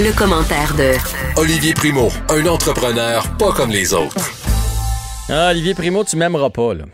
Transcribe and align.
Le, 0.00 0.16
commentaire 0.16 0.74
de 0.74 0.94
Olivier 1.40 1.74
Primo, 1.74 2.08
un 2.28 2.46
entrepreneur 2.46 3.24
pas 3.38 3.52
comme 3.52 3.70
les 3.70 3.94
autres. 3.94 4.16
Ah, 5.28 5.50
Olivier 5.50 5.74
Primo, 5.74 6.04
tu 6.04 6.16
m'aimeras 6.16 6.50
pas, 6.50 6.74
là. 6.74 6.84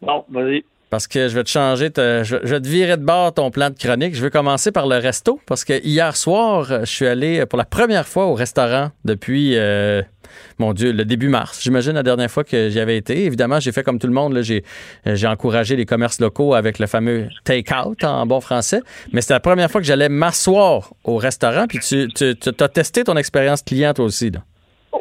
Bon, 0.00 0.24
vas-y. 0.30 0.64
Parce 0.90 1.06
que 1.06 1.28
je 1.28 1.34
vais 1.34 1.44
te 1.44 1.50
changer, 1.50 1.90
je, 1.96 2.36
vais 2.36 2.60
te 2.60 2.68
virer 2.68 2.96
de 2.96 3.04
bord 3.04 3.34
ton 3.34 3.50
plan 3.50 3.68
de 3.70 3.76
chronique. 3.76 4.14
Je 4.14 4.22
vais 4.22 4.30
commencer 4.30 4.72
par 4.72 4.86
le 4.86 4.96
resto 4.96 5.40
parce 5.46 5.64
que 5.64 5.84
hier 5.84 6.16
soir, 6.16 6.64
je 6.80 6.90
suis 6.90 7.06
allé 7.06 7.44
pour 7.46 7.58
la 7.58 7.64
première 7.64 8.06
fois 8.06 8.26
au 8.26 8.34
restaurant 8.34 8.90
depuis, 9.04 9.56
euh, 9.56 10.02
mon 10.58 10.72
Dieu, 10.72 10.92
le 10.92 11.04
début 11.04 11.28
mars. 11.28 11.60
J'imagine 11.62 11.92
la 11.92 12.02
dernière 12.02 12.30
fois 12.30 12.44
que 12.44 12.70
j'y 12.70 12.80
avais 12.80 12.96
été. 12.96 13.24
Évidemment, 13.24 13.60
j'ai 13.60 13.72
fait 13.72 13.82
comme 13.82 13.98
tout 13.98 14.06
le 14.06 14.12
monde. 14.12 14.40
J'ai, 14.42 14.64
encouragé 15.26 15.76
les 15.76 15.84
commerces 15.86 16.20
locaux 16.20 16.54
avec 16.54 16.78
le 16.78 16.86
fameux 16.86 17.28
take-out 17.44 18.02
en 18.04 18.26
bon 18.26 18.40
français. 18.40 18.80
Mais 19.12 19.20
c'était 19.20 19.34
la 19.34 19.40
première 19.40 19.70
fois 19.70 19.80
que 19.80 19.86
j'allais 19.86 20.08
m'asseoir 20.08 20.94
au 21.04 21.16
restaurant. 21.16 21.66
Puis 21.66 21.80
tu, 21.80 22.36
as 22.60 22.68
testé 22.68 23.04
ton 23.04 23.16
expérience 23.16 23.62
client 23.62 23.92
toi 23.92 24.06
aussi. 24.06 24.30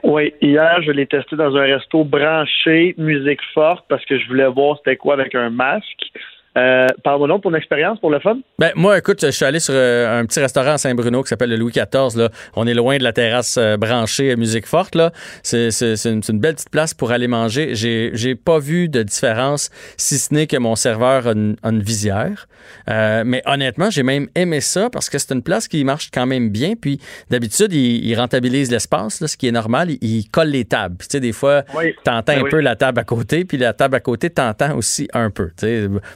Oui, 0.03 0.33
hier, 0.41 0.81
je 0.81 0.91
l'ai 0.91 1.07
testé 1.07 1.35
dans 1.35 1.55
un 1.55 1.63
resto 1.63 2.03
branché, 2.03 2.93
musique 2.97 3.41
forte, 3.53 3.85
parce 3.87 4.05
que 4.05 4.17
je 4.17 4.27
voulais 4.27 4.47
voir 4.47 4.77
c'était 4.77 4.97
quoi 4.97 5.13
avec 5.13 5.35
un 5.35 5.49
masque. 5.49 6.11
Euh, 6.57 6.87
Parle-moi 7.03 7.27
donc 7.27 7.43
ton 7.43 7.53
expérience 7.53 7.99
pour 7.99 8.09
le 8.09 8.19
fun. 8.19 8.37
Ben, 8.57 8.71
moi, 8.75 8.97
écoute, 8.97 9.19
je 9.21 9.31
suis 9.31 9.45
allé 9.45 9.59
sur 9.59 9.73
euh, 9.75 10.19
un 10.19 10.25
petit 10.25 10.39
restaurant 10.39 10.71
à 10.71 10.77
Saint-Bruno 10.77 11.21
qui 11.21 11.29
s'appelle 11.29 11.49
le 11.49 11.55
Louis 11.55 11.71
XIV. 11.71 12.17
Là. 12.17 12.29
On 12.55 12.65
est 12.65 12.73
loin 12.73 12.97
de 12.97 13.03
la 13.03 13.13
terrasse 13.13 13.57
euh, 13.57 13.77
branchée 13.77 14.35
musique 14.35 14.65
forte. 14.65 14.95
Là. 14.95 15.11
C'est, 15.43 15.69
une, 16.05 16.21
une, 16.27 16.39
belle 16.39 16.55
petite 16.55 16.71
place 16.71 16.93
pour 16.93 17.11
aller 17.11 17.27
manger. 17.27 17.75
J'ai, 17.75 18.11
j'ai 18.13 18.35
pas 18.35 18.59
vu 18.59 18.89
de 18.89 19.03
différence, 19.03 19.69
si 19.97 20.17
ce 20.17 20.33
n'est 20.33 20.47
que 20.47 20.57
mon 20.57 20.75
serveur 20.75 21.27
a 21.27 21.31
une, 21.31 21.81
visière. 21.81 22.47
Euh, 22.89 23.23
mais 23.25 23.43
honnêtement, 23.45 23.89
j'ai 23.89 24.03
même 24.03 24.27
aimé 24.35 24.61
ça 24.61 24.89
parce 24.89 25.09
que 25.09 25.17
c'est 25.19 25.33
une 25.33 25.43
place 25.43 25.67
qui 25.67 25.83
marche 25.83 26.09
quand 26.11 26.25
même 26.25 26.49
bien. 26.49 26.73
Puis 26.79 26.99
d'habitude, 27.29 27.71
il, 27.73 28.15
rentabilise 28.17 28.71
l'espace, 28.71 29.23
ce 29.23 29.37
qui 29.37 29.47
est 29.47 29.51
normal. 29.51 29.89
Il, 30.01 30.27
colle 30.29 30.49
les 30.49 30.65
tables. 30.65 30.97
tu 30.99 31.05
sais, 31.11 31.19
des 31.19 31.33
fois, 31.33 31.63
tu 31.63 31.95
t'entends 32.03 32.33
ben 32.33 32.45
un 32.45 32.49
peu 32.49 32.59
la 32.59 32.75
table 32.75 32.99
à 32.99 33.03
côté, 33.03 33.45
puis 33.45 33.57
la 33.57 33.73
table 33.73 33.95
à 33.95 33.99
côté, 33.99 34.29
t'entends 34.29 34.75
aussi 34.75 35.07
un 35.13 35.29
peu. 35.29 35.51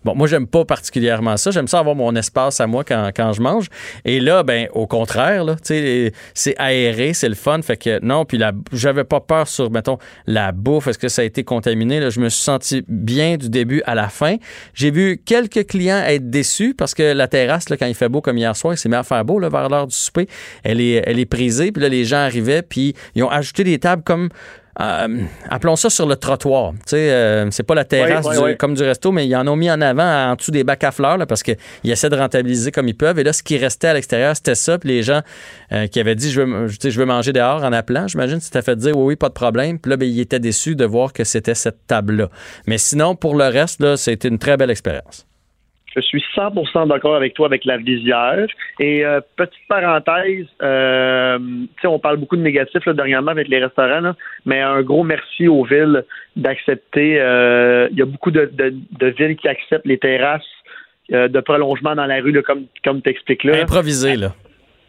Bon, 0.04 0.16
moi, 0.16 0.28
j'aime 0.32 0.48
pas 0.48 0.66
particulièrement 0.66 1.38
ça. 1.38 1.52
J'aime 1.52 1.68
ça 1.68 1.80
avoir 1.80 1.96
mon 1.96 2.16
espace 2.16 2.60
à 2.60 2.68
moi 2.68 2.84
quand, 2.84 3.12
quand 3.16 3.34
je 3.34 3.42
mange. 3.42 3.68
Et 4.06 4.20
là, 4.20 4.44
ben, 4.44 4.68
au 4.74 4.88
contraire, 4.88 5.46
c'est 5.62 6.14
aéré, 6.58 7.14
c'est 7.14 7.30
le 7.30 7.36
fun. 7.36 7.62
Fait 7.62 7.78
que 7.78 8.00
non, 8.04 8.26
puis 8.26 8.40
j'avais 8.72 9.04
pas 9.04 9.20
peur 9.20 9.48
sur, 9.48 9.70
mettons, 9.70 9.98
la 10.26 10.52
bouffe. 10.52 10.88
Est-ce 10.88 10.98
que 10.98 11.10
ça 11.10 11.22
a 11.22 11.26
été 11.26 11.44
contaminé? 11.44 12.00
Là, 12.00 12.10
je 12.10 12.20
me 12.20 12.30
suis 12.30 12.42
senti 12.42 12.84
bien 12.88 13.38
du 13.38 13.50
début 13.50 13.84
à 13.86 13.94
la 13.94 14.10
fin. 14.10 14.38
J'ai 14.74 14.92
vu 14.92 15.22
quelques 15.24 15.68
clients 15.68 16.02
être 16.06 16.30
déçus 16.30 16.74
parce 16.74 16.94
que 16.94 17.14
la 17.14 17.28
terrasse, 17.28 17.70
là, 17.70 17.78
quand 17.78 17.86
il 17.86 17.96
fait 17.96 18.10
beau 18.10 18.22
comme 18.22 18.38
hier 18.38 18.56
soir, 18.56 18.74
il 18.74 18.78
s'est 18.78 18.90
mis 18.90 18.96
à 18.96 19.04
faire 19.04 19.24
beau 19.26 19.38
là, 19.40 19.50
vers 19.50 19.70
l'heure 19.70 19.88
du 19.88 19.96
souper. 19.96 20.28
Elle 20.64 20.82
est, 20.82 21.04
elle 21.06 21.20
est 21.20 21.26
prisée. 21.26 21.72
Puis 21.72 21.82
là, 21.82 21.90
les 21.90 22.06
gens 22.06 22.18
arrivaient, 22.18 22.62
puis 22.62 22.96
ils 23.16 23.24
ont 23.24 23.30
ajouté 23.30 23.64
des 23.64 23.80
tables 23.80 24.04
comme 24.04 24.30
euh, 24.80 25.24
appelons 25.50 25.76
ça 25.76 25.90
sur 25.90 26.08
le 26.08 26.16
trottoir. 26.16 26.72
Tu 26.72 26.80
sais, 26.88 27.12
euh, 27.12 27.52
c'est 27.52 27.64
pas 27.64 27.76
la 27.76 27.84
terrasse 27.84 28.28
comme 28.58 28.74
du 28.74 28.84
resto, 28.84 29.12
mais 29.12 29.28
ils 29.28 29.36
en 29.36 29.48
ont 29.48 29.56
mis 29.56 29.70
en 29.70 29.82
avant 29.82 30.32
en 30.32 30.36
dessous 30.36 30.52
des 30.52 30.64
bacs 30.64 30.84
à 30.84 30.92
fleurs 30.92 31.18
parce 31.28 31.44
qu'ils 31.44 31.58
essaient 31.84 32.10
de 32.10 32.16
rentabiliser 32.16 32.72
comme 32.72 32.88
ils 32.88 32.96
peuvent. 32.96 33.20
Et 33.20 33.24
là, 33.24 33.34
ce 33.34 33.44
qui 33.44 33.58
restait 33.58 33.88
à 33.88 33.94
l'extérieur, 33.94 34.36
c'était 34.36 34.56
ça. 34.56 34.78
Puis 34.78 34.90
les 34.90 35.04
gens 35.04 35.22
euh, 35.72 35.88
qui 35.88 36.00
avaient 36.00 36.16
dit 36.16 36.32
je 36.32 36.42
veux, 36.42 36.68
je 36.68 37.00
veux 37.00 37.06
manger 37.06 37.34
dehors 37.34 37.64
en 37.64 37.74
appelant, 37.74 38.08
j'imagine, 38.08 38.40
c'était 38.40 38.62
fait 38.62 38.76
dire 38.76 38.98
oui, 38.98 39.04
oui, 39.06 39.16
pas 39.16 39.30
de 39.30 39.34
problème. 39.34 39.80
Puis 39.80 39.90
là, 39.90 39.98
ben, 39.98 40.08
ils 40.08 40.20
étaient 40.22 40.40
déçus 40.40 40.76
de 40.76 40.86
voir 40.86 41.12
que 41.14 41.24
c'était 41.24 41.56
cette 41.56 41.88
table-là. 41.88 42.30
Mais 42.66 42.78
sinon, 42.78 43.16
pour 43.16 43.36
le 43.36 43.46
reste, 43.46 43.82
là, 43.82 43.98
c'était 43.98 44.30
une 44.30 44.40
très 44.40 44.58
belle 44.58 44.72
expérience. 44.72 45.26
Je 45.96 46.02
suis 46.02 46.24
100% 46.36 46.88
d'accord 46.88 47.16
avec 47.16 47.34
toi 47.34 47.48
avec 47.48 47.66
la 47.66 47.78
visière. 47.78 48.48
Et 48.80 49.06
euh, 49.06 49.20
petite 49.36 49.68
parenthèse, 49.68 50.46
euh, 50.62 51.40
on 51.84 52.00
parle 52.00 52.18
beaucoup 52.18 52.38
de 52.38 52.42
négatifs 52.42 52.86
là, 52.86 52.94
dernièrement 52.94 53.32
avec 53.32 53.50
les 53.50 53.60
restaurants, 53.60 54.14
mais 54.46 54.62
un 54.62 54.82
gros 54.82 55.04
merci 55.04 55.48
aux 55.48 55.66
villes 55.66 56.06
d'accepter. 56.36 57.20
Euh, 57.20 57.90
il 57.92 58.00
y 58.00 58.02
a 58.02 58.06
beaucoup 58.06 58.32
de, 58.32 58.50
villes 59.18 59.36
qui 59.36 59.48
acceptent 59.48 59.86
les 59.86 59.98
terrasses 59.98 60.44
euh, 61.12 61.28
de 61.28 61.40
prolongement 61.42 61.94
dans 61.94 62.06
la 62.06 62.22
rue, 62.22 62.42
comme, 62.42 62.66
comme 62.84 63.02
tu 63.02 63.10
expliques 63.10 63.44
là. 63.44 63.62
Improvisé, 63.62 64.16
là. 64.16 64.34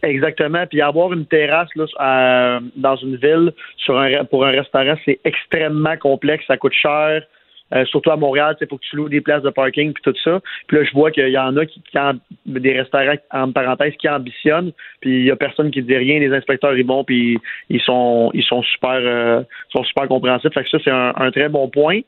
Exactement. 0.05 0.67
Puis 0.67 0.81
avoir 0.81 1.13
une 1.13 1.27
terrasse 1.27 1.69
là, 1.77 2.61
dans 2.77 2.97
une 2.97 3.17
ville 3.17 3.53
sur 3.77 3.99
un, 3.99 4.25
pour 4.25 4.45
un 4.45 4.51
restaurant, 4.51 4.95
c'est 5.05 5.21
extrêmement 5.25 5.97
complexe, 5.97 6.45
ça 6.47 6.57
coûte 6.57 6.75
cher. 6.75 7.23
Euh, 7.73 7.85
surtout 7.87 8.11
à 8.11 8.17
Montréal, 8.17 8.57
il 8.61 8.67
faut 8.67 8.77
que 8.77 8.85
tu 8.89 8.97
loues 8.97 9.09
des 9.09 9.21
places 9.21 9.43
de 9.43 9.51
parking 9.51 9.93
puis 9.93 10.03
tout 10.03 10.15
ça. 10.23 10.41
Puis 10.67 10.77
là, 10.77 10.85
je 10.85 10.93
vois 10.93 11.11
qu'il 11.11 11.29
y 11.29 11.39
en 11.39 11.57
a 11.57 11.65
qui, 11.65 11.81
qui 11.83 11.99
des 12.47 12.79
restaurants 12.79 13.17
en 13.31 13.53
parenthèse 13.53 13.95
qui 13.99 14.09
ambitionnent, 14.09 14.73
puis 15.01 15.21
il 15.21 15.25
y 15.25 15.31
a 15.31 15.37
personne 15.37 15.71
qui 15.71 15.83
dit 15.83 15.97
rien. 15.97 16.19
Les 16.21 16.33
inspecteurs 16.33 16.77
ils 16.77 16.87
vont 16.87 17.05
puis 17.05 17.39
ils 17.71 17.81
sont 17.81 18.31
ils 18.35 18.45
sont 18.45 18.63
super 18.63 18.99
euh, 18.99 19.43
sont 19.71 19.85
super 19.85 20.07
compréhensifs. 20.09 20.53
Fait 20.53 20.65
que 20.65 20.71
ça 20.71 20.79
c'est 20.85 20.91
un, 20.91 21.31
très 21.31 21.49
bon 21.49 21.69
point. 21.69 22.01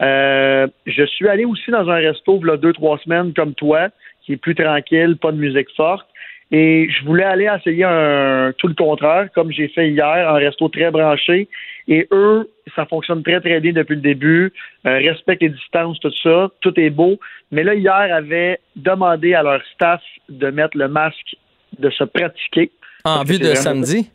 Euh, 0.00 0.68
je 0.86 1.04
suis 1.04 1.28
allé 1.28 1.44
aussi 1.44 1.70
dans 1.72 1.88
un 1.88 1.96
resto 1.96 2.40
a 2.48 2.56
deux 2.56 2.72
trois 2.72 2.98
semaines 2.98 3.32
comme 3.34 3.54
toi, 3.54 3.88
qui 4.22 4.34
est 4.34 4.36
plus 4.36 4.54
tranquille, 4.54 5.16
pas 5.20 5.32
de 5.32 5.38
musique 5.38 5.68
forte. 5.76 6.06
Et 6.50 6.88
je 6.90 7.04
voulais 7.04 7.24
aller 7.24 7.48
essayer 7.54 7.84
un 7.84 8.52
tout 8.56 8.68
le 8.68 8.74
contraire, 8.74 9.28
comme 9.34 9.52
j'ai 9.52 9.68
fait 9.68 9.90
hier, 9.90 10.06
un 10.06 10.34
resto 10.34 10.68
très 10.68 10.90
branché. 10.90 11.48
Et 11.88 12.08
eux, 12.10 12.50
ça 12.74 12.86
fonctionne 12.86 13.22
très, 13.22 13.40
très 13.40 13.60
bien 13.60 13.72
depuis 13.72 13.96
le 13.96 14.00
début. 14.00 14.52
Euh, 14.86 14.98
respectent 14.98 15.42
les 15.42 15.50
distances, 15.50 16.00
tout 16.00 16.12
ça. 16.22 16.50
Tout 16.60 16.78
est 16.80 16.90
beau. 16.90 17.18
Mais 17.50 17.64
là, 17.64 17.74
hier, 17.74 17.92
avaient 17.92 18.60
demandé 18.76 19.34
à 19.34 19.42
leur 19.42 19.60
staff 19.74 20.02
de 20.28 20.50
mettre 20.50 20.76
le 20.76 20.88
masque, 20.88 21.36
de 21.78 21.90
se 21.90 22.04
pratiquer. 22.04 22.70
En 23.04 23.24
vue 23.24 23.38
de 23.38 23.54
samedi? 23.54 24.10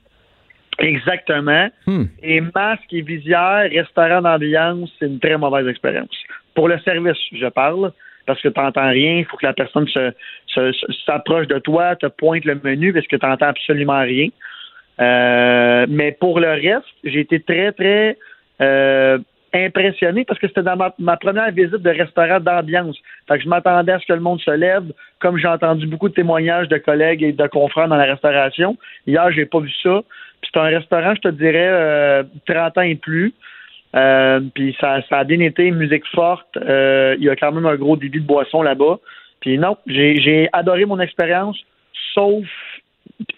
Exactement. 0.79 1.69
Hmm. 1.85 2.05
Et 2.21 2.41
masque 2.41 2.91
et 2.91 3.01
visière, 3.01 3.69
restaurant 3.71 4.21
d'ambiance, 4.21 4.91
c'est 4.97 5.05
une 5.05 5.19
très 5.19 5.37
mauvaise 5.37 5.67
expérience. 5.67 6.15
Pour 6.55 6.67
le 6.67 6.79
service, 6.79 7.17
je 7.31 7.47
parle 7.47 7.91
parce 8.25 8.41
que 8.41 8.47
tu 8.47 8.59
n'entends 8.59 8.89
rien. 8.89 9.17
Il 9.17 9.25
faut 9.25 9.37
que 9.37 9.45
la 9.45 9.53
personne 9.53 9.87
s'approche 11.05 11.47
de 11.47 11.59
toi, 11.59 11.95
te 11.95 12.07
pointe 12.07 12.45
le 12.45 12.59
menu 12.63 12.93
parce 12.93 13.07
que 13.07 13.15
tu 13.15 13.25
n'entends 13.25 13.47
absolument 13.47 14.01
rien. 14.01 14.29
Euh, 14.99 15.85
mais 15.89 16.11
pour 16.11 16.39
le 16.39 16.51
reste, 16.51 16.85
j'ai 17.03 17.21
été 17.21 17.39
très, 17.39 17.71
très 17.71 18.17
euh, 18.61 19.17
impressionné 19.53 20.25
parce 20.25 20.39
que 20.39 20.47
c'était 20.47 20.63
dans 20.63 20.77
ma, 20.99 21.17
première 21.17 21.51
visite 21.51 21.81
de 21.81 21.89
restaurant 21.89 22.39
d'ambiance. 22.39 22.97
Fait 23.27 23.37
que 23.37 23.43
je 23.43 23.49
m'attendais 23.49 23.91
à 23.91 23.99
ce 23.99 24.05
que 24.05 24.13
le 24.13 24.19
monde 24.19 24.41
se 24.41 24.51
lève, 24.51 24.85
comme 25.19 25.37
j'ai 25.37 25.47
entendu 25.47 25.87
beaucoup 25.87 26.09
de 26.09 26.13
témoignages 26.13 26.67
de 26.67 26.77
collègues 26.77 27.23
et 27.23 27.31
de 27.31 27.47
confrères 27.47 27.87
dans 27.87 27.95
la 27.95 28.05
restauration. 28.05 28.77
Hier, 29.07 29.31
j'ai 29.31 29.45
pas 29.45 29.59
vu 29.59 29.71
ça. 29.81 30.01
Puis 30.41 30.51
c'est 30.53 30.59
un 30.59 30.63
restaurant, 30.63 31.15
je 31.15 31.21
te 31.21 31.27
dirais, 31.29 31.69
euh, 31.69 32.23
30 32.47 32.77
ans 32.77 32.81
et 32.81 32.95
plus. 32.95 33.33
Euh, 33.95 34.39
puis 34.53 34.75
ça, 34.79 35.01
ça 35.07 35.19
a 35.19 35.23
bien 35.23 35.39
été, 35.39 35.69
musique 35.71 36.05
forte. 36.13 36.57
Euh, 36.57 37.15
il 37.19 37.25
y 37.25 37.29
a 37.29 37.35
quand 37.35 37.51
même 37.51 37.65
un 37.65 37.75
gros 37.75 37.95
débit 37.95 38.21
de 38.21 38.25
boisson 38.25 38.61
là-bas. 38.61 38.99
Puis 39.39 39.57
non, 39.57 39.77
j'ai 39.85 40.49
adoré 40.53 40.85
mon 40.85 40.99
expérience, 40.99 41.57
sauf 42.13 42.45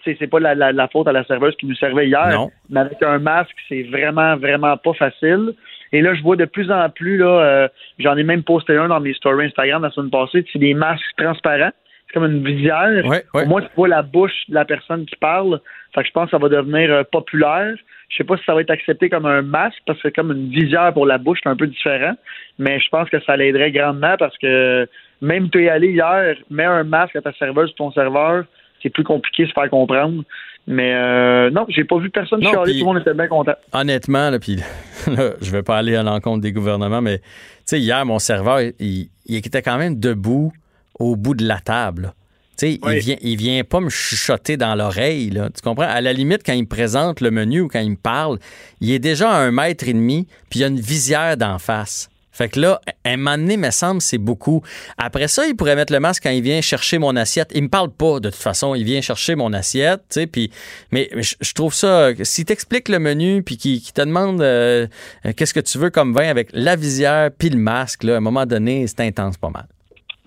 c'est 0.04 0.26
pas 0.28 0.40
la, 0.40 0.54
la, 0.54 0.88
faute 0.88 1.08
à 1.08 1.12
la 1.12 1.24
serveuse 1.24 1.54
qui 1.56 1.66
nous 1.66 1.74
servait 1.74 2.06
hier, 2.06 2.46
mais 2.70 2.80
avec 2.80 3.02
un 3.02 3.18
masque, 3.18 3.56
c'est 3.68 3.82
vraiment, 3.82 4.36
vraiment 4.36 4.76
pas 4.76 4.94
facile. 4.94 5.52
Et 5.92 6.00
là, 6.00 6.14
je 6.14 6.22
vois 6.22 6.36
de 6.36 6.44
plus 6.44 6.70
en 6.70 6.88
plus, 6.90 7.18
là, 7.18 7.26
euh, 7.26 7.68
j'en 7.98 8.16
ai 8.16 8.24
même 8.24 8.42
posté 8.42 8.76
un 8.76 8.88
dans 8.88 9.00
mes 9.00 9.14
stories 9.14 9.46
Instagram 9.46 9.82
la 9.82 9.90
semaine 9.90 10.10
passée, 10.10 10.44
c'est 10.52 10.58
des 10.58 10.74
masques 10.74 11.04
transparents. 11.16 11.72
C'est 12.06 12.14
comme 12.14 12.30
une 12.30 12.44
visière. 12.44 13.04
Ouais, 13.06 13.24
Moi, 13.46 13.62
tu 13.62 13.68
vois 13.76 13.88
la 13.88 14.02
bouche 14.02 14.48
de 14.48 14.54
la 14.54 14.64
personne 14.64 15.06
qui 15.06 15.16
parle. 15.16 15.60
Fait 15.94 16.02
que 16.02 16.08
je 16.08 16.12
pense 16.12 16.26
que 16.26 16.30
ça 16.32 16.38
va 16.38 16.48
devenir 16.48 17.04
populaire. 17.06 17.74
Je 18.08 18.16
sais 18.16 18.24
pas 18.24 18.36
si 18.36 18.44
ça 18.44 18.54
va 18.54 18.60
être 18.60 18.70
accepté 18.70 19.10
comme 19.10 19.26
un 19.26 19.42
masque 19.42 19.78
parce 19.86 20.00
que 20.00 20.08
comme 20.08 20.30
une 20.30 20.50
visière 20.50 20.92
pour 20.92 21.06
la 21.06 21.18
bouche, 21.18 21.40
c'est 21.42 21.48
un 21.48 21.56
peu 21.56 21.66
différent. 21.66 22.14
Mais 22.58 22.78
je 22.78 22.88
pense 22.90 23.08
que 23.10 23.20
ça 23.22 23.36
l'aiderait 23.36 23.72
grandement 23.72 24.16
parce 24.18 24.36
que 24.38 24.88
même 25.20 25.50
tu 25.50 25.64
es 25.64 25.68
allé 25.68 25.88
hier, 25.88 26.36
mets 26.50 26.64
un 26.64 26.84
masque 26.84 27.16
à 27.16 27.22
ta 27.22 27.32
serveuse 27.32 27.74
ton 27.74 27.90
serveur, 27.90 28.44
c'est 28.82 28.90
plus 28.90 29.04
compliqué 29.04 29.44
de 29.44 29.48
se 29.48 29.54
faire 29.54 29.70
comprendre. 29.70 30.22
Mais 30.68 30.94
euh, 30.94 31.50
non, 31.50 31.64
j'ai 31.68 31.84
pas 31.84 31.98
vu 31.98 32.10
personne 32.10 32.42
chialer, 32.42 32.72
tout 32.72 32.78
le 32.80 32.84
monde 32.84 32.98
était 32.98 33.14
bien 33.14 33.28
content. 33.28 33.54
Honnêtement, 33.72 34.30
là, 34.30 34.38
puis 34.40 34.58
je 35.06 35.50
vais 35.52 35.62
pas 35.62 35.78
aller 35.78 35.94
à 35.94 36.02
l'encontre 36.02 36.40
des 36.40 36.52
gouvernements, 36.52 37.00
mais 37.00 37.18
tu 37.18 37.24
sais, 37.66 37.80
hier, 37.80 38.04
mon 38.04 38.18
serveur, 38.18 38.60
il, 38.80 39.08
il, 39.26 39.36
était 39.36 39.62
quand 39.62 39.78
même 39.78 39.98
debout 39.98 40.52
au 40.98 41.16
bout 41.16 41.34
de 41.34 41.46
la 41.46 41.60
table. 41.60 42.14
Tu 42.58 42.66
sais, 42.66 42.80
il, 42.82 42.98
vient, 42.98 43.16
il 43.20 43.36
vient 43.36 43.64
pas 43.64 43.80
me 43.80 43.90
chuchoter 43.90 44.56
dans 44.56 44.74
l'oreille. 44.74 45.30
Tu 45.30 45.62
comprends? 45.62 45.88
À 45.88 46.00
la 46.00 46.14
limite, 46.14 46.40
quand 46.44 46.54
il 46.54 46.62
me 46.62 46.68
présente 46.68 47.20
le 47.20 47.30
menu 47.30 47.60
ou 47.60 47.68
quand 47.68 47.80
il 47.80 47.90
me 47.90 47.96
parle, 47.96 48.38
il 48.80 48.90
est 48.90 48.98
déjà 48.98 49.30
à 49.30 49.36
un 49.36 49.50
mètre 49.50 49.86
et 49.86 49.92
demi, 49.92 50.26
puis 50.48 50.60
il 50.60 50.62
y 50.62 50.64
a 50.64 50.68
une 50.68 50.80
visière 50.80 51.36
d'en 51.36 51.58
face. 51.58 52.08
Fait 52.36 52.50
que 52.50 52.60
là, 52.60 52.82
un 53.06 53.16
moment 53.16 53.38
donné, 53.38 53.56
me 53.56 53.70
semble, 53.70 54.02
c'est 54.02 54.18
beaucoup. 54.18 54.62
Après 54.98 55.26
ça, 55.26 55.46
il 55.46 55.56
pourrait 55.56 55.74
mettre 55.74 55.90
le 55.90 56.00
masque 56.00 56.24
quand 56.24 56.30
il 56.30 56.42
vient 56.42 56.60
chercher 56.60 56.98
mon 56.98 57.16
assiette. 57.16 57.50
Il 57.54 57.62
me 57.62 57.68
parle 57.70 57.90
pas, 57.90 58.20
de 58.20 58.28
toute 58.28 58.38
façon. 58.38 58.74
Il 58.74 58.84
vient 58.84 59.00
chercher 59.00 59.36
mon 59.36 59.54
assiette, 59.54 60.02
tu 60.10 60.20
sais, 60.20 60.26
puis... 60.26 60.50
Mais 60.92 61.10
je 61.14 61.52
trouve 61.54 61.72
ça... 61.72 62.10
S'il 62.24 62.44
t'explique 62.44 62.90
le 62.90 62.98
menu, 62.98 63.42
puis 63.42 63.56
qu'il 63.56 63.80
te 63.80 64.02
demande 64.02 64.42
euh, 64.42 64.86
qu'est-ce 65.34 65.54
que 65.54 65.60
tu 65.60 65.78
veux 65.78 65.88
comme 65.88 66.12
vin 66.12 66.28
avec 66.28 66.50
la 66.52 66.76
visière 66.76 67.30
puis 67.30 67.48
le 67.48 67.58
masque, 67.58 68.04
là, 68.04 68.14
à 68.14 68.16
un 68.18 68.20
moment 68.20 68.44
donné, 68.44 68.86
c'est 68.86 69.00
intense 69.00 69.38
pas 69.38 69.48
mal. 69.48 69.66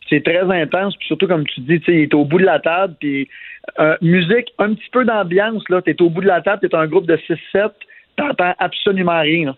C'est 0.09 0.23
très 0.23 0.41
intense, 0.41 0.95
puis 0.97 1.07
surtout 1.07 1.27
comme 1.27 1.45
tu 1.45 1.61
dis, 1.61 1.79
tu 1.79 1.85
sais, 1.85 1.97
il 1.97 2.03
est 2.03 2.13
au 2.13 2.25
bout 2.25 2.39
de 2.39 2.45
la 2.45 2.59
table, 2.59 2.95
puis 2.99 3.29
euh, 3.79 3.95
musique, 4.01 4.53
un 4.57 4.73
petit 4.73 4.89
peu 4.91 5.05
d'ambiance, 5.05 5.63
là, 5.69 5.81
t'es 5.81 6.01
au 6.01 6.09
bout 6.09 6.21
de 6.21 6.27
la 6.27 6.41
table, 6.41 6.67
t'es 6.67 6.75
un 6.75 6.87
groupe 6.87 7.05
de 7.05 7.17
6-7, 7.17 7.71
t'entends 8.15 8.55
absolument 8.59 9.19
rien. 9.19 9.55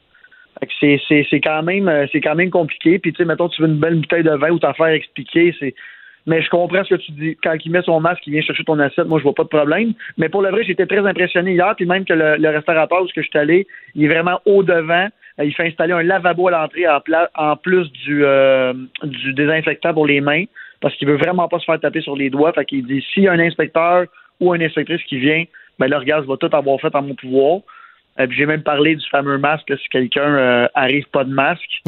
C'est, 0.79 1.01
c'est, 1.07 1.25
c'est 1.29 1.41
quand 1.41 1.63
même 1.63 1.87
euh, 1.87 2.05
c'est 2.11 2.21
quand 2.21 2.35
même 2.35 2.51
compliqué. 2.51 2.99
Puis 2.99 3.13
tu 3.13 3.17
sais, 3.17 3.25
mettons, 3.25 3.49
tu 3.49 3.61
veux 3.61 3.67
une 3.67 3.79
belle 3.79 3.95
bouteille 3.95 4.23
de 4.23 4.31
vin 4.31 4.49
ou 4.51 4.59
t'en 4.59 4.73
faire 4.73 4.87
expliquer, 4.87 5.55
c'est. 5.59 5.73
Mais 6.27 6.43
je 6.43 6.49
comprends 6.51 6.83
ce 6.83 6.93
que 6.93 7.01
tu 7.01 7.11
dis. 7.13 7.35
Quand 7.43 7.55
il 7.65 7.71
met 7.71 7.81
son 7.81 7.99
masque, 7.99 8.21
il 8.27 8.33
vient 8.33 8.43
chercher 8.43 8.63
ton 8.63 8.77
assiette, 8.77 9.07
moi 9.07 9.17
je 9.17 9.23
vois 9.23 9.33
pas 9.33 9.43
de 9.43 9.47
problème. 9.47 9.93
Mais 10.17 10.29
pour 10.29 10.43
le 10.43 10.49
vrai, 10.51 10.63
j'étais 10.63 10.85
très 10.85 10.99
impressionné 10.99 11.53
hier, 11.53 11.73
puis 11.75 11.87
même 11.87 12.05
que 12.05 12.13
le, 12.13 12.49
restaurateur 12.49 13.01
où 13.01 13.07
je 13.07 13.21
suis 13.21 13.29
allé, 13.33 13.65
il 13.95 14.03
est 14.03 14.07
vraiment 14.07 14.39
au 14.45 14.61
devant. 14.61 15.07
Euh, 15.39 15.45
il 15.45 15.53
fait 15.53 15.67
installer 15.67 15.93
un 15.93 16.03
lavabo 16.03 16.47
à 16.47 16.51
l'entrée 16.51 16.87
en, 16.87 17.01
en 17.35 17.55
plus 17.55 17.91
du, 17.91 18.25
euh, 18.25 18.73
du 19.03 19.33
désinfectant 19.33 19.93
pour 19.93 20.07
les 20.07 20.21
mains, 20.21 20.45
parce 20.79 20.95
qu'il 20.95 21.07
veut 21.07 21.17
vraiment 21.17 21.47
pas 21.47 21.59
se 21.59 21.65
faire 21.65 21.79
taper 21.79 22.01
sur 22.01 22.15
les 22.15 22.29
doigts. 22.29 22.53
Fait 22.53 22.65
qu'il 22.65 22.85
dit 22.85 23.05
s'il 23.13 23.23
y 23.23 23.27
a 23.27 23.31
un 23.31 23.39
inspecteur 23.39 24.05
ou 24.39 24.53
une 24.53 24.63
inspectrice 24.63 25.03
qui 25.03 25.19
vient, 25.19 25.43
ben 25.79 25.87
le 25.87 25.97
regarde, 25.97 26.25
je 26.25 26.31
vais 26.31 26.37
tout 26.37 26.55
avoir 26.55 26.79
fait 26.79 26.93
en 26.95 27.01
mon 27.01 27.15
pouvoir. 27.15 27.61
Euh, 28.19 28.27
j'ai 28.29 28.45
même 28.45 28.63
parlé 28.63 28.95
du 28.95 29.07
fameux 29.09 29.37
masque 29.37 29.71
si 29.77 29.89
quelqu'un 29.89 30.67
arrive 30.73 31.05
pas 31.11 31.23
de 31.23 31.33
masque. 31.33 31.81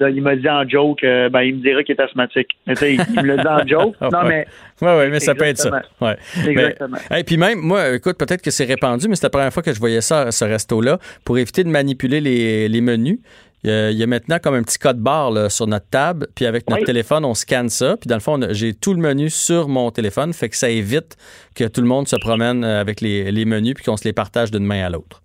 Il 0.00 0.22
m'a 0.22 0.36
dit 0.36 0.48
en 0.48 0.68
joke, 0.68 1.04
euh, 1.04 1.28
ben, 1.28 1.42
il 1.42 1.56
me 1.56 1.62
dira 1.62 1.82
qu'il 1.82 1.94
est 1.94 2.00
asthmatique. 2.00 2.48
Mais, 2.66 2.74
il, 2.82 3.00
il 3.14 3.22
me 3.22 3.34
l'a 3.34 3.36
dit 3.36 3.48
en 3.48 3.66
joke. 3.66 3.94
non, 4.00 4.22
mais. 4.26 4.46
Oui, 4.80 4.88
oui, 4.98 5.08
mais 5.10 5.20
ça 5.20 5.34
peut 5.34 5.44
être 5.44 5.58
ça. 5.58 5.82
Ouais. 6.00 6.16
Exactement. 6.46 6.96
Et 7.14 7.24
puis 7.24 7.36
même, 7.36 7.60
moi, 7.60 7.94
écoute, 7.94 8.18
peut-être 8.18 8.42
que 8.42 8.50
c'est 8.50 8.64
répandu, 8.64 9.08
mais 9.08 9.16
c'est 9.16 9.26
la 9.26 9.30
première 9.30 9.52
fois 9.52 9.62
que 9.62 9.72
je 9.72 9.78
voyais 9.78 10.00
ça 10.00 10.30
ce 10.32 10.44
resto-là. 10.44 10.98
Pour 11.24 11.38
éviter 11.38 11.62
de 11.64 11.68
manipuler 11.68 12.20
les, 12.20 12.68
les 12.68 12.80
menus, 12.80 13.18
il 13.64 13.92
y, 13.92 14.02
a, 14.02 14.06
maintenant 14.08 14.38
comme 14.42 14.54
un 14.54 14.62
petit 14.64 14.78
code 14.78 14.98
barre 14.98 15.48
sur 15.48 15.68
notre 15.68 15.88
table, 15.88 16.26
puis 16.34 16.46
avec 16.46 16.68
notre 16.68 16.84
téléphone, 16.84 17.24
on 17.24 17.34
scanne 17.34 17.68
ça. 17.68 17.96
Puis 17.96 18.08
dans 18.08 18.16
le 18.16 18.20
fond, 18.20 18.40
j'ai 18.50 18.74
tout 18.74 18.92
le 18.92 19.00
menu 19.00 19.30
sur 19.30 19.68
mon 19.68 19.92
téléphone, 19.92 20.32
fait 20.32 20.48
que 20.48 20.56
ça 20.56 20.68
évite 20.68 21.16
que 21.54 21.68
tout 21.68 21.80
le 21.80 21.86
monde 21.86 22.08
se 22.08 22.16
promène 22.16 22.64
avec 22.64 23.00
les, 23.00 23.30
les 23.30 23.44
menus 23.44 23.74
puis 23.74 23.84
qu'on 23.84 23.96
se 23.96 24.04
les 24.04 24.12
partage 24.12 24.50
d'une 24.50 24.64
main 24.64 24.84
à 24.84 24.90
l'autre. 24.90 25.22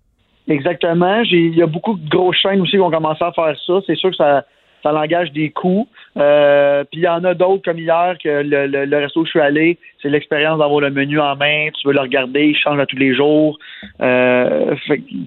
Exactement. 0.48 1.20
Il 1.22 1.54
y 1.54 1.62
a 1.62 1.66
beaucoup 1.66 1.94
de 1.94 2.08
grosses 2.08 2.38
chaînes 2.38 2.60
aussi 2.60 2.72
qui 2.72 2.80
ont 2.80 2.90
commencé 2.90 3.22
à 3.22 3.32
faire 3.32 3.54
ça. 3.66 3.80
C'est 3.86 3.96
sûr 3.96 4.10
que 4.10 4.16
ça, 4.16 4.46
ça 4.82 4.94
engage 4.94 5.32
des 5.32 5.50
coûts. 5.50 5.88
Euh, 6.16 6.84
puis 6.84 7.00
il 7.00 7.04
y 7.04 7.08
en 7.08 7.24
a 7.24 7.34
d'autres 7.34 7.62
comme 7.64 7.78
hier 7.78 8.16
que 8.22 8.42
le, 8.42 8.66
le, 8.66 8.96
resto 8.96 9.20
où 9.20 9.24
je 9.24 9.30
suis 9.30 9.40
allé, 9.40 9.78
c'est 10.02 10.08
l'expérience 10.08 10.58
d'avoir 10.58 10.80
le 10.80 10.90
menu 10.90 11.20
en 11.20 11.36
main, 11.36 11.68
tu 11.74 11.86
veux 11.86 11.94
le 11.94 12.00
regarder, 12.00 12.46
il 12.46 12.56
change 12.56 12.78
à 12.78 12.86
tous 12.86 12.96
les 12.96 13.14
jours. 13.14 13.58
Euh, 14.00 14.74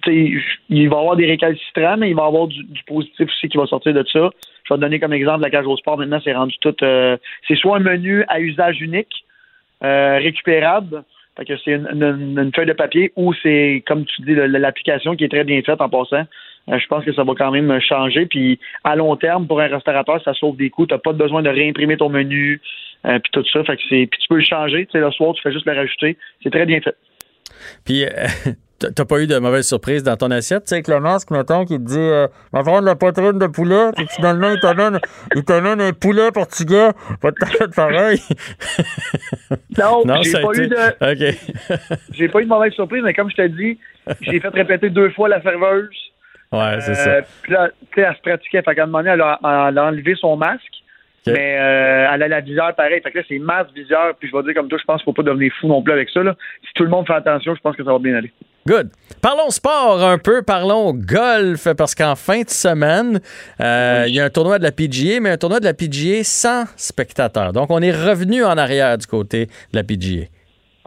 il 0.08 0.90
va 0.90 0.96
y 0.96 1.00
avoir 1.00 1.16
des 1.16 1.28
récalcitrants, 1.28 1.98
mais 1.98 2.10
il 2.10 2.16
va 2.16 2.24
y 2.24 2.28
avoir 2.28 2.48
du, 2.48 2.64
positif 2.88 3.28
aussi 3.28 3.50
qui 3.50 3.58
va 3.58 3.66
sortir 3.66 3.94
de 3.94 4.04
ça. 4.12 4.30
Je 4.64 4.74
vais 4.74 4.78
te 4.78 4.82
donner 4.82 5.00
comme 5.00 5.14
exemple 5.14 5.42
la 5.42 5.50
cage 5.50 5.66
au 5.66 5.78
sport. 5.78 5.98
Maintenant, 5.98 6.20
c'est 6.24 6.34
rendu 6.34 6.56
tout. 6.62 6.76
Euh, 6.84 7.18
c'est 7.48 7.56
soit 7.56 7.78
un 7.78 7.82
menu 7.82 8.24
à 8.28 8.40
usage 8.40 8.82
unique, 8.82 9.26
euh, 9.84 10.18
récupérable, 10.18 11.04
fait 11.38 11.46
que 11.46 11.58
c'est 11.64 11.74
une, 11.74 12.52
feuille 12.54 12.66
de 12.66 12.74
papier 12.74 13.12
ou 13.16 13.34
c'est, 13.34 13.84
comme 13.88 14.06
tu 14.06 14.22
dis, 14.24 14.36
l'application 14.36 15.16
qui 15.16 15.24
est 15.24 15.30
très 15.30 15.44
bien 15.44 15.62
faite 15.62 15.80
en 15.82 15.90
passant. 15.90 16.26
Euh, 16.70 16.78
je 16.80 16.88
pense 16.88 17.04
que 17.04 17.14
ça 17.14 17.24
va 17.24 17.34
quand 17.38 17.52
même 17.52 17.80
changer. 17.82 18.26
Puis 18.26 18.60
à 18.84 18.96
long 18.96 19.16
terme, 19.16 19.48
pour 19.48 19.62
un 19.62 19.68
restaurateur, 19.68 20.22
ça 20.24 20.34
sauve 20.34 20.58
des 20.58 20.70
coûts. 20.70 20.86
Tu 20.86 20.94
n'as 20.94 21.00
pas 21.00 21.14
besoin 21.14 21.42
de 21.42 21.50
réimprimer 21.50 21.98
ton 21.98 22.10
menu, 22.10 22.62
euh, 23.06 23.20
puis 23.20 23.32
tout 23.32 23.44
ça. 23.52 23.64
Fait 23.64 23.78
que 23.78 23.84
c'est, 23.90 24.08
puis 24.08 24.20
tu 24.20 24.28
peux 24.30 24.38
le 24.38 24.44
changer. 24.44 24.86
Tu 24.86 24.92
sais, 24.94 25.00
le 25.00 25.12
soir, 25.12 25.34
tu 25.34 25.42
fais 25.42 25.52
juste 25.52 25.66
le 25.66 25.74
rajouter. 25.74 26.18
C'est 26.44 26.52
très 26.52 26.66
bien 26.66 26.82
fait. 26.82 26.96
Puis, 27.86 28.06
euh, 28.06 28.10
T'as 28.96 29.06
pas 29.06 29.22
eu 29.22 29.28
de 29.28 29.38
mauvaise 29.38 29.68
surprise 29.68 30.02
dans 30.02 30.18
ton 30.18 30.32
assiette, 30.32 30.64
tu 30.64 30.70
sais, 30.70 30.76
avec 30.76 30.88
le 30.88 31.00
masque, 31.00 31.30
mettons, 31.30 31.66
qui 31.66 31.78
te 31.78 31.84
dit 31.84 31.98
euh, 31.98 32.28
Va 32.52 32.64
prendre 32.64 32.86
la 32.86 32.96
poitrine 32.96 33.38
de 33.38 33.46
poulet, 33.46 33.92
puis 33.96 34.08
finalement, 34.08 34.50
il 34.50 34.60
te 34.60 34.74
donne, 34.74 35.00
il 35.36 35.44
te 35.44 35.62
donne 35.62 35.82
un 35.82 35.94
poulet 35.94 36.32
portugais. 36.32 36.90
Te 37.22 37.46
fait 37.46 37.76
pareil. 37.76 38.20
non, 39.78 40.04
non 40.04 40.22
j'ai 40.24 40.32
pas, 40.32 40.54
eu 40.56 40.68
de... 40.68 41.12
OK. 41.12 41.90
j'ai 42.12 42.28
pas 42.28 42.40
eu 42.40 42.46
de 42.46 42.50
mauvaise 42.50 42.74
surprise, 42.74 43.04
mais 43.04 43.14
comme 43.14 43.30
je 43.30 43.36
t'ai 43.36 43.50
dit, 43.50 43.78
j'ai 44.22 44.40
fait 44.40 44.50
répéter 44.50 44.90
deux 44.90 45.12
fois 45.12 45.30
la 45.30 45.42
serveuse. 45.44 45.90
Ouais, 46.52 46.82
c'est 46.82 46.92
euh, 46.92 47.22
ça. 47.22 47.28
Puis 47.42 47.54
là, 47.54 47.70
tu 47.70 47.86
sais, 47.96 48.02
elle 48.02 48.16
se 48.16 48.22
pratiquait. 48.22 48.62
Fait 48.62 48.76
qu'à 48.76 48.84
un 48.84 48.86
moment 48.88 49.00
donné, 49.00 49.12
elle 49.12 49.22
a, 49.22 49.40
elle 49.70 49.78
a 49.78 49.86
enlevé 49.86 50.16
son 50.16 50.36
masque. 50.36 50.82
Mais 51.28 51.58
euh, 51.60 52.08
elle 52.14 52.24
a 52.24 52.28
la 52.28 52.42
visière 52.42 52.74
pareil. 52.76 53.00
Fait 53.02 53.12
que 53.12 53.20
là, 53.20 53.24
c'est 53.28 53.38
masse 53.38 53.68
visière. 53.76 54.14
Puis 54.20 54.30
je 54.30 54.36
vais 54.36 54.44
dire 54.44 54.56
comme 54.56 54.68
toi, 54.68 54.80
je 54.80 54.86
pense 54.86 54.98
qu'il 54.98 55.06
faut 55.06 55.14
pas 55.14 55.24
devenir 55.24 55.52
fou 55.60 55.68
non 55.68 55.82
plus 55.82 55.94
avec 55.94 56.10
ça. 56.10 56.24
Là. 56.24 56.36
Si 56.66 56.74
tout 56.74 56.84
le 56.84 56.90
monde 56.90 57.06
fait 57.06 57.14
attention, 57.14 57.54
je 57.56 57.62
pense 57.62 57.76
que 57.76 57.84
ça 57.84 57.92
va 57.92 58.00
bien 58.00 58.16
aller. 58.16 58.32
Good. 58.68 58.90
Parlons 59.22 59.50
sport 59.50 60.04
un 60.04 60.18
peu, 60.18 60.42
parlons 60.44 60.94
golf, 60.94 61.68
parce 61.76 61.96
qu'en 61.96 62.16
fin 62.16 62.42
de 62.42 62.50
semaine, 62.50 63.20
euh, 63.60 64.06
il 64.08 64.14
y 64.14 64.20
a 64.20 64.26
un 64.26 64.30
tournoi 64.30 64.60
de 64.60 64.64
la 64.64 64.72
PGA, 64.72 65.20
mais 65.20 65.32
un 65.32 65.38
tournoi 65.38 65.60
de 65.60 65.66
la 65.66 65.74
PGA 65.74 66.24
sans 66.24 66.66
spectateurs. 66.76 67.54
Donc, 67.54 67.72
on 67.72 67.82
est 67.82 67.92
revenu 67.92 68.44
en 68.44 68.58
arrière 68.58 68.98
du 68.98 69.08
côté 69.08 69.46
de 69.46 69.78
la 69.78 69.84
PGA. 69.84 70.26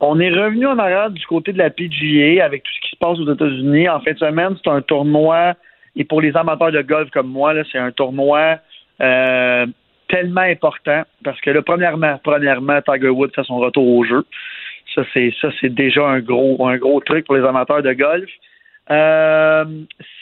On 0.06 0.20
est 0.20 0.28
revenu 0.28 0.66
en 0.66 0.78
arrière 0.78 1.10
du 1.10 1.24
côté 1.24 1.52
de 1.54 1.58
la 1.58 1.70
PGA 1.70 2.44
avec 2.44 2.62
tout 2.62 2.70
ce 2.74 2.80
qui 2.82 2.90
se 2.90 2.96
passe 2.96 3.18
aux 3.18 3.32
États-Unis. 3.32 3.88
En 3.88 4.00
fin 4.00 4.12
de 4.12 4.18
semaine, 4.18 4.54
c'est 4.62 4.70
un 4.70 4.82
tournoi, 4.82 5.54
et 5.96 6.04
pour 6.04 6.20
les 6.20 6.36
amateurs 6.36 6.72
de 6.72 6.82
golf 6.82 7.08
comme 7.10 7.28
moi, 7.28 7.54
c'est 7.72 7.78
un 7.78 7.90
tournoi 7.90 8.58
euh, 9.00 9.66
tellement 10.08 10.42
important 10.42 11.04
parce 11.24 11.40
que 11.40 11.50
là, 11.50 11.62
premièrement, 11.62 12.20
premièrement, 12.22 12.80
Tiger 12.82 13.08
Woods 13.08 13.30
fait 13.34 13.44
son 13.44 13.56
retour 13.56 13.86
au 13.86 14.04
jeu. 14.04 14.26
Ça, 14.94 15.02
c'est 15.14 15.74
déjà 15.74 16.06
un 16.06 16.20
gros, 16.20 16.68
un 16.68 16.76
gros 16.76 17.00
truc 17.00 17.24
pour 17.24 17.36
les 17.36 17.44
amateurs 17.44 17.82
de 17.82 17.94
golf. 17.94 18.28
Euh, 18.90 19.64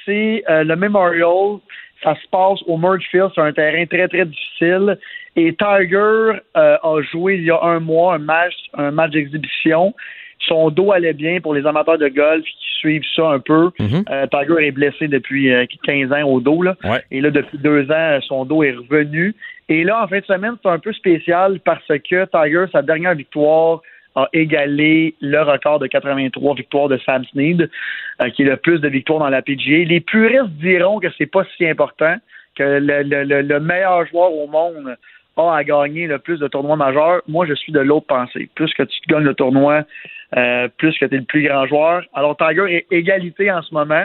c'est 0.05 0.45
euh, 0.49 0.63
le 0.63 0.77
Memorial. 0.77 1.59
Ça 2.03 2.15
se 2.15 2.29
passe 2.31 2.61
au 2.67 2.77
Merge 2.77 3.05
Field, 3.11 3.31
c'est 3.35 3.41
un 3.41 3.53
terrain 3.53 3.87
très, 3.87 4.09
très 4.09 4.25
difficile. 4.25 4.99
Et 5.37 5.55
Tiger 5.55 5.97
euh, 5.97 6.77
a 6.83 7.03
joué 7.11 7.37
il 7.37 7.45
y 7.45 7.51
a 7.51 7.63
un 7.63 7.81
mois 7.81 8.15
un 8.15 8.19
match, 8.19 8.55
un 8.75 8.91
match 8.91 9.13
d'exhibition. 9.13 9.95
Son 10.41 10.71
dos 10.71 10.93
allait 10.93 11.13
bien 11.13 11.41
pour 11.41 11.55
les 11.55 11.65
amateurs 11.65 11.99
de 11.99 12.09
golf 12.09 12.45
qui 12.45 12.79
suivent 12.79 13.07
ça 13.15 13.31
un 13.31 13.39
peu. 13.39 13.71
Mm-hmm. 13.79 14.29
Tiger 14.29 14.67
est 14.67 14.73
blessé 14.73 15.07
depuis 15.07 15.53
15 15.85 16.13
ans 16.13 16.23
au 16.25 16.41
dos. 16.41 16.63
Là. 16.63 16.77
Et 17.13 17.21
là, 17.21 17.31
depuis 17.31 17.59
deux 17.59 17.89
ans, 17.93 18.19
son 18.27 18.45
dos 18.45 18.65
est 18.65 18.73
revenu. 18.73 19.37
Et 19.69 19.85
là, 19.85 20.03
en 20.03 20.09
fin 20.09 20.19
de 20.19 20.25
semaine, 20.25 20.55
c'est 20.61 20.69
un 20.69 20.81
peu 20.81 20.93
spécial 20.93 21.61
parce 21.61 21.87
que 21.87 22.27
Tiger, 22.27 22.65
sa 22.73 22.83
dernière 22.83 23.15
victoire, 23.15 23.81
a 24.15 24.29
égalé 24.33 25.15
le 25.21 25.41
record 25.43 25.79
de 25.79 25.87
83 25.87 26.55
victoires 26.55 26.89
de 26.89 26.99
Sam 26.99 27.25
Snead, 27.27 27.71
euh, 28.21 28.31
qui 28.31 28.43
est 28.43 28.47
le 28.47 28.57
plus 28.57 28.81
de 28.81 28.89
victoires 28.89 29.21
dans 29.21 29.29
la 29.29 29.43
PGA. 29.43 29.85
Les 29.85 30.01
puristes 30.01 30.51
diront 30.61 31.01
que 31.01 31.09
c'est 31.17 31.27
pas 31.27 31.45
si 31.57 31.67
important, 31.67 32.17
que 32.55 32.63
le, 32.63 33.59
meilleur 33.61 34.07
joueur 34.07 34.33
au 34.33 34.47
monde 34.47 34.97
a 35.37 35.57
à 35.57 35.65
gagner 35.65 36.07
le 36.07 36.19
plus 36.19 36.39
de 36.39 36.49
tournois 36.49 36.77
majeurs. 36.77 37.23
Moi, 37.27 37.47
je 37.47 37.55
suis 37.55 37.73
de 37.73 37.81
l'autre 37.81 38.07
pensée. 38.07 38.51
Plus 38.55 38.73
que 38.75 38.83
tu 38.83 39.01
gagnes 39.09 39.25
le 39.25 39.35
tournoi, 39.35 39.85
euh, 40.37 40.69
plus 40.77 40.97
que 40.99 41.07
tu 41.07 41.15
es 41.15 41.19
le 41.19 41.25
plus 41.25 41.43
grand 41.43 41.67
joueur. 41.67 42.05
Alors, 42.13 42.37
Tiger 42.37 42.65
est 42.69 42.87
égalité 42.91 43.51
en 43.51 43.63
ce 43.63 43.73
moment. 43.73 44.05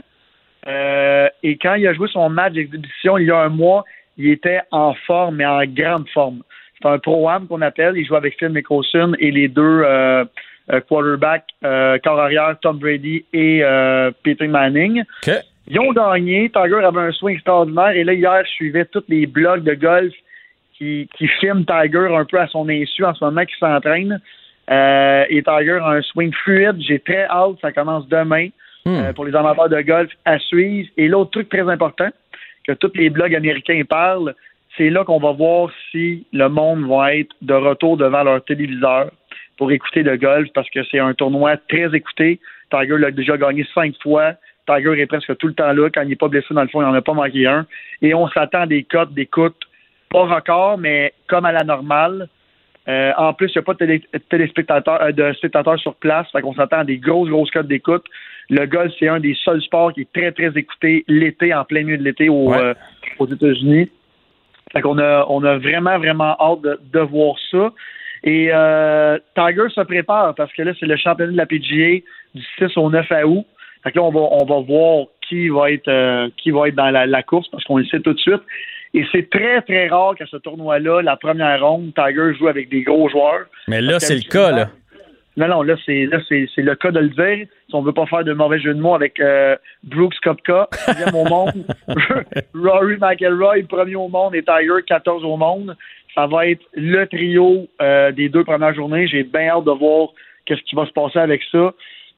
Euh, 0.68 1.28
et 1.44 1.58
quand 1.58 1.76
il 1.76 1.88
a 1.88 1.94
joué 1.94 2.08
son 2.10 2.30
match 2.30 2.54
d'exhibition 2.54 3.18
il 3.18 3.28
y 3.28 3.32
a 3.32 3.40
un 3.40 3.50
mois, 3.50 3.84
il 4.18 4.30
était 4.30 4.62
en 4.72 4.94
forme, 4.94 5.36
mais 5.36 5.46
en 5.46 5.64
grande 5.66 6.10
forme. 6.10 6.42
C'est 6.82 6.88
un 6.88 7.00
pro-am 7.00 7.48
qu'on 7.48 7.62
appelle. 7.62 7.98
Il 7.98 8.06
joue 8.06 8.16
avec 8.16 8.38
Phil 8.38 8.50
Mickelson 8.50 9.14
et 9.20 9.32
les 9.32 9.48
deux 9.48 9.82
euh, 9.84 10.26
euh, 10.74 10.82
quarterbacks, 10.82 11.46
euh, 11.64 11.98
corps 12.04 12.20
arrière, 12.20 12.58
Tom 12.62 12.78
Brady 12.78 13.24
et 13.32 13.64
euh, 13.64 14.12
Peter 14.24 14.48
Manning. 14.48 15.02
Ils 15.70 15.80
ont 15.80 15.94
gagné. 15.94 16.50
Tiger 16.50 16.84
avait 16.84 17.00
un 17.00 17.12
swing 17.14 17.36
extraordinaire. 17.36 17.92
Et 17.92 18.04
là, 18.04 18.14
hier, 18.14 18.44
je 18.44 18.52
suivais 18.52 18.84
tous 18.84 19.04
les 19.08 19.28
blogs 19.28 19.64
de 19.64 19.76
golf 19.76 20.14
qui, 20.78 21.10
qui 21.18 21.28
filment 21.40 21.66
Tiger 21.66 22.10
un 22.14 22.26
peu 22.26 22.40
à 22.40 22.48
son 22.48 22.68
insu 22.68 23.06
en 23.06 23.14
ce 23.14 23.24
moment, 23.24 23.46
qui 23.46 23.56
s'entraîne. 23.58 24.20
et 24.70 25.44
Tiger 25.44 25.80
a 25.82 25.92
un 25.92 26.02
swing 26.02 26.34
fluide. 26.34 26.82
J'ai 26.82 27.00
très 27.00 27.26
hâte. 27.26 27.56
Ça 27.62 27.72
commence 27.72 28.08
demain 28.10 28.50
hmm. 28.86 29.14
pour 29.16 29.26
les 29.26 29.36
amateurs 29.36 29.70
de 29.70 29.82
golf 29.82 30.12
à 30.26 30.38
suivre. 30.38 30.90
Et 30.98 31.08
l'autre 31.08 31.32
truc 31.32 31.48
très 31.48 31.70
important 31.70 32.10
que 32.68 32.74
tous 32.74 32.92
les 32.96 33.10
blogs 33.10 33.36
américains 33.36 33.84
parlent, 33.88 34.36
c'est 34.78 34.90
là 34.90 35.04
qu'on 35.04 35.20
va 35.20 35.32
voir 35.32 35.70
si 35.92 36.26
le 36.32 36.48
monde 36.50 36.88
va 36.88 37.16
être 37.16 37.36
de 37.42 37.54
retour 37.54 37.98
devant 37.98 38.24
leur 38.24 38.44
téléviseur 38.44 39.12
pour 39.58 39.72
écouter 39.72 40.04
le 40.04 40.18
golf 40.18 40.48
parce 40.54 40.70
que 40.70 40.84
c'est 40.86 41.00
un 41.00 41.14
tournoi 41.14 41.58
très 41.58 41.94
écouté. 41.96 42.40
Tiger 42.70 42.98
l'a 42.98 43.12
déjà 43.12 43.38
gagné 43.38 43.66
cinq 43.74 43.94
fois. 44.02 44.34
Tiger 44.68 45.00
est 45.00 45.08
presque 45.08 45.36
tout 45.38 45.48
le 45.48 45.54
temps 45.54 45.72
là. 45.72 45.90
Quand 45.90 46.02
il 46.02 46.10
n'est 46.10 46.16
pas 46.16 46.28
blessé, 46.28 46.54
dans 46.54 46.62
le 46.62 46.68
fond, 46.68 46.82
il 46.82 46.86
n'en 46.86 46.94
a 46.94 47.02
pas 47.02 47.14
manqué 47.14 47.48
un. 47.48 47.66
Et 48.02 48.14
on 48.14 48.28
s'attend 48.30 48.62
à 48.62 48.68
des 48.68 48.84
cotes 48.84 49.14
d'écoute, 49.14 49.58
pas 50.10 50.26
record, 50.26 50.78
mais 50.78 51.14
comme 51.28 51.46
à 51.46 51.52
la 51.52 51.64
normale. 51.64 52.28
Euh, 52.88 53.12
en 53.18 53.34
plus, 53.34 53.48
il 53.48 53.58
n'y 53.58 53.60
a 53.60 53.62
pas 53.64 53.74
de 53.74 54.02
téléspectateurs, 54.30 55.02
euh, 55.02 55.12
de 55.12 55.34
spectateurs 55.34 55.80
sur 55.80 55.96
place. 55.96 56.30
Fait 56.32 56.42
qu'on 56.42 56.54
s'attend 56.54 56.80
à 56.80 56.84
des 56.86 56.98
grosses, 56.98 57.30
grosses 57.30 57.52
cotes 57.52 57.68
d'écoute. 57.68 58.06
Le 58.50 58.66
golf, 58.66 58.94
c'est 58.98 59.10
un 59.10 59.20
des 59.20 59.36
seuls 59.44 59.62
sports 59.62 59.92
qui 59.92 60.02
est 60.02 60.14
très, 60.14 60.32
très 60.32 60.58
écouté 60.58 61.04
l'été, 61.08 61.54
en 61.54 61.66
plein 61.66 61.84
milieu 61.84 61.98
de 61.98 62.04
l'été 62.04 62.30
euh, 62.30 62.74
aux 63.20 63.28
États-Unis. 63.28 63.90
Fait 64.72 64.82
qu'on 64.82 64.98
a, 64.98 65.26
on 65.30 65.44
a 65.44 65.58
vraiment, 65.58 65.98
vraiment 65.98 66.36
hâte 66.40 66.62
de, 66.62 67.00
voir 67.00 67.36
ça. 67.52 67.72
Et 68.24 68.50
euh, 68.52 69.18
Tiger 69.36 69.70
se 69.74 69.82
prépare 69.82 70.36
parce 70.36 70.52
que 70.54 70.62
là, 70.64 70.74
c'est 70.80 70.86
le 70.86 70.98
championnat 70.98 71.32
de 71.32 71.38
la 71.38 71.46
PGA 71.46 72.04
du 72.36 72.44
6 72.58 72.78
au 72.78 72.90
9 72.90 73.06
août. 73.26 73.46
Fait 73.84 73.92
que 73.92 73.98
là, 73.98 74.04
on 74.04 74.12
va, 74.12 74.20
on 74.20 74.46
va 74.46 74.60
voir 74.62 75.06
qui 75.28 75.50
va 75.50 75.72
être 75.72 75.88
euh, 75.88 76.30
qui 76.38 76.52
va 76.52 76.68
être 76.68 76.76
dans 76.76 76.90
la, 76.90 77.24
course 77.24 77.48
parce 77.50 77.64
qu'on 77.64 77.78
le 77.78 77.86
sait 77.86 78.00
tout 78.00 78.14
de 78.14 78.20
suite. 78.20 78.42
Et 78.94 79.06
c'est 79.12 79.30
très, 79.30 79.62
très 79.62 79.90
rare 79.90 80.16
qu'à 80.16 80.26
ce 80.26 80.38
tournoi-là, 80.38 81.02
la 81.02 81.18
première 81.18 81.62
ronde, 81.62 81.94
Tiger 81.94 82.34
joue 82.38 82.48
avec 82.48 82.70
des 82.70 82.84
gros 82.84 83.10
joueurs. 83.10 83.46
Mais 83.68 83.82
là, 83.82 84.00
c'est 84.00 84.16
le 84.16 84.30
cas, 84.30 84.52
là. 84.52 84.70
Non, 85.38 85.48
non, 85.48 85.62
là, 85.62 85.76
c'est 85.86 86.08
là, 86.08 86.18
c'est, 86.28 86.50
le 86.58 86.74
cas 86.74 86.90
de 86.90 87.00
le 87.00 87.10
dire. 87.10 87.48
Si 87.70 87.76
on 87.76 87.84
veut 87.84 87.94
pas 87.94 88.08
faire 88.08 88.24
de 88.24 88.34
mauvais 88.34 88.60
jeu 88.60 88.74
de 88.74 88.82
mots 88.82 88.96
avec 88.96 89.20
euh, 89.20 89.56
Brooks 89.84 90.20
Kopka, 90.24 90.68
deuxième 90.88 91.14
au 91.14 91.26
monde, 91.26 91.64
Rory 92.56 92.98
McIlroy, 93.00 93.62
premier 93.70 93.96
au 93.96 94.08
monde, 94.08 94.34
et 94.34 94.44
Tiger, 94.44 94.82
14 94.88 95.24
au 95.24 95.38
monde. 95.38 95.78
Ça 96.16 96.26
va 96.26 96.48
être 96.48 96.66
le 96.74 97.06
trio 97.06 97.68
euh, 97.80 98.12
des 98.12 98.30
deux 98.30 98.44
premières 98.44 98.74
journées. 98.74 99.08
J'ai 99.08 99.22
bien 99.22 99.50
hâte 99.50 99.66
de 99.66 99.72
voir 99.72 100.10
qu'est-ce 100.48 100.64
qui 100.64 100.76
va 100.76 100.88
se 100.88 100.92
passer 100.92 101.20
avec 101.20 101.44
ça. 101.52 101.72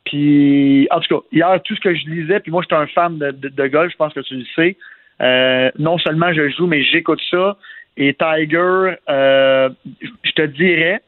Puis, 0.06 0.88
en 0.90 1.02
tout 1.02 1.20
cas, 1.20 1.26
hier, 1.34 1.62
tout 1.64 1.76
ce 1.76 1.82
que 1.82 1.94
je 1.94 2.06
lisais, 2.08 2.40
puis 2.40 2.54
moi, 2.54 2.62
j'étais 2.62 2.82
un 2.82 2.88
fan 2.88 3.18
de, 3.18 3.32
de, 3.32 3.68
golf, 3.68 3.92
je 3.92 3.98
pense 3.98 4.14
que 4.14 4.22
tu 4.22 4.36
le 4.36 4.46
sais. 4.56 4.78
Euh, 5.22 5.70
non 5.78 5.98
seulement 5.98 6.32
je 6.32 6.48
joue, 6.52 6.68
mais 6.68 6.84
j'écoute 6.84 7.20
ça. 7.30 7.58
Et 7.98 8.14
Tiger, 8.14 8.94
je 9.10 10.32
te 10.38 10.44
dirais, 10.44 11.02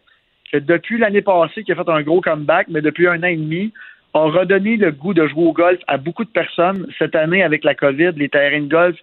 depuis 0.59 0.97
l'année 0.97 1.21
passée, 1.21 1.63
qui 1.63 1.71
a 1.71 1.75
fait 1.75 1.89
un 1.89 2.01
gros 2.01 2.21
comeback, 2.21 2.67
mais 2.69 2.81
depuis 2.81 3.07
un 3.07 3.23
an 3.23 3.27
et 3.27 3.37
demi, 3.37 3.71
a 4.13 4.19
redonné 4.19 4.77
le 4.77 4.91
goût 4.91 5.13
de 5.13 5.25
jouer 5.27 5.45
au 5.45 5.53
golf 5.53 5.79
à 5.87 5.97
beaucoup 5.97 6.25
de 6.25 6.29
personnes. 6.29 6.87
Cette 6.99 7.15
année, 7.15 7.43
avec 7.43 7.63
la 7.63 7.75
COVID, 7.75 8.11
les 8.15 8.29
terrains 8.29 8.61
de 8.61 8.67
golf 8.67 8.97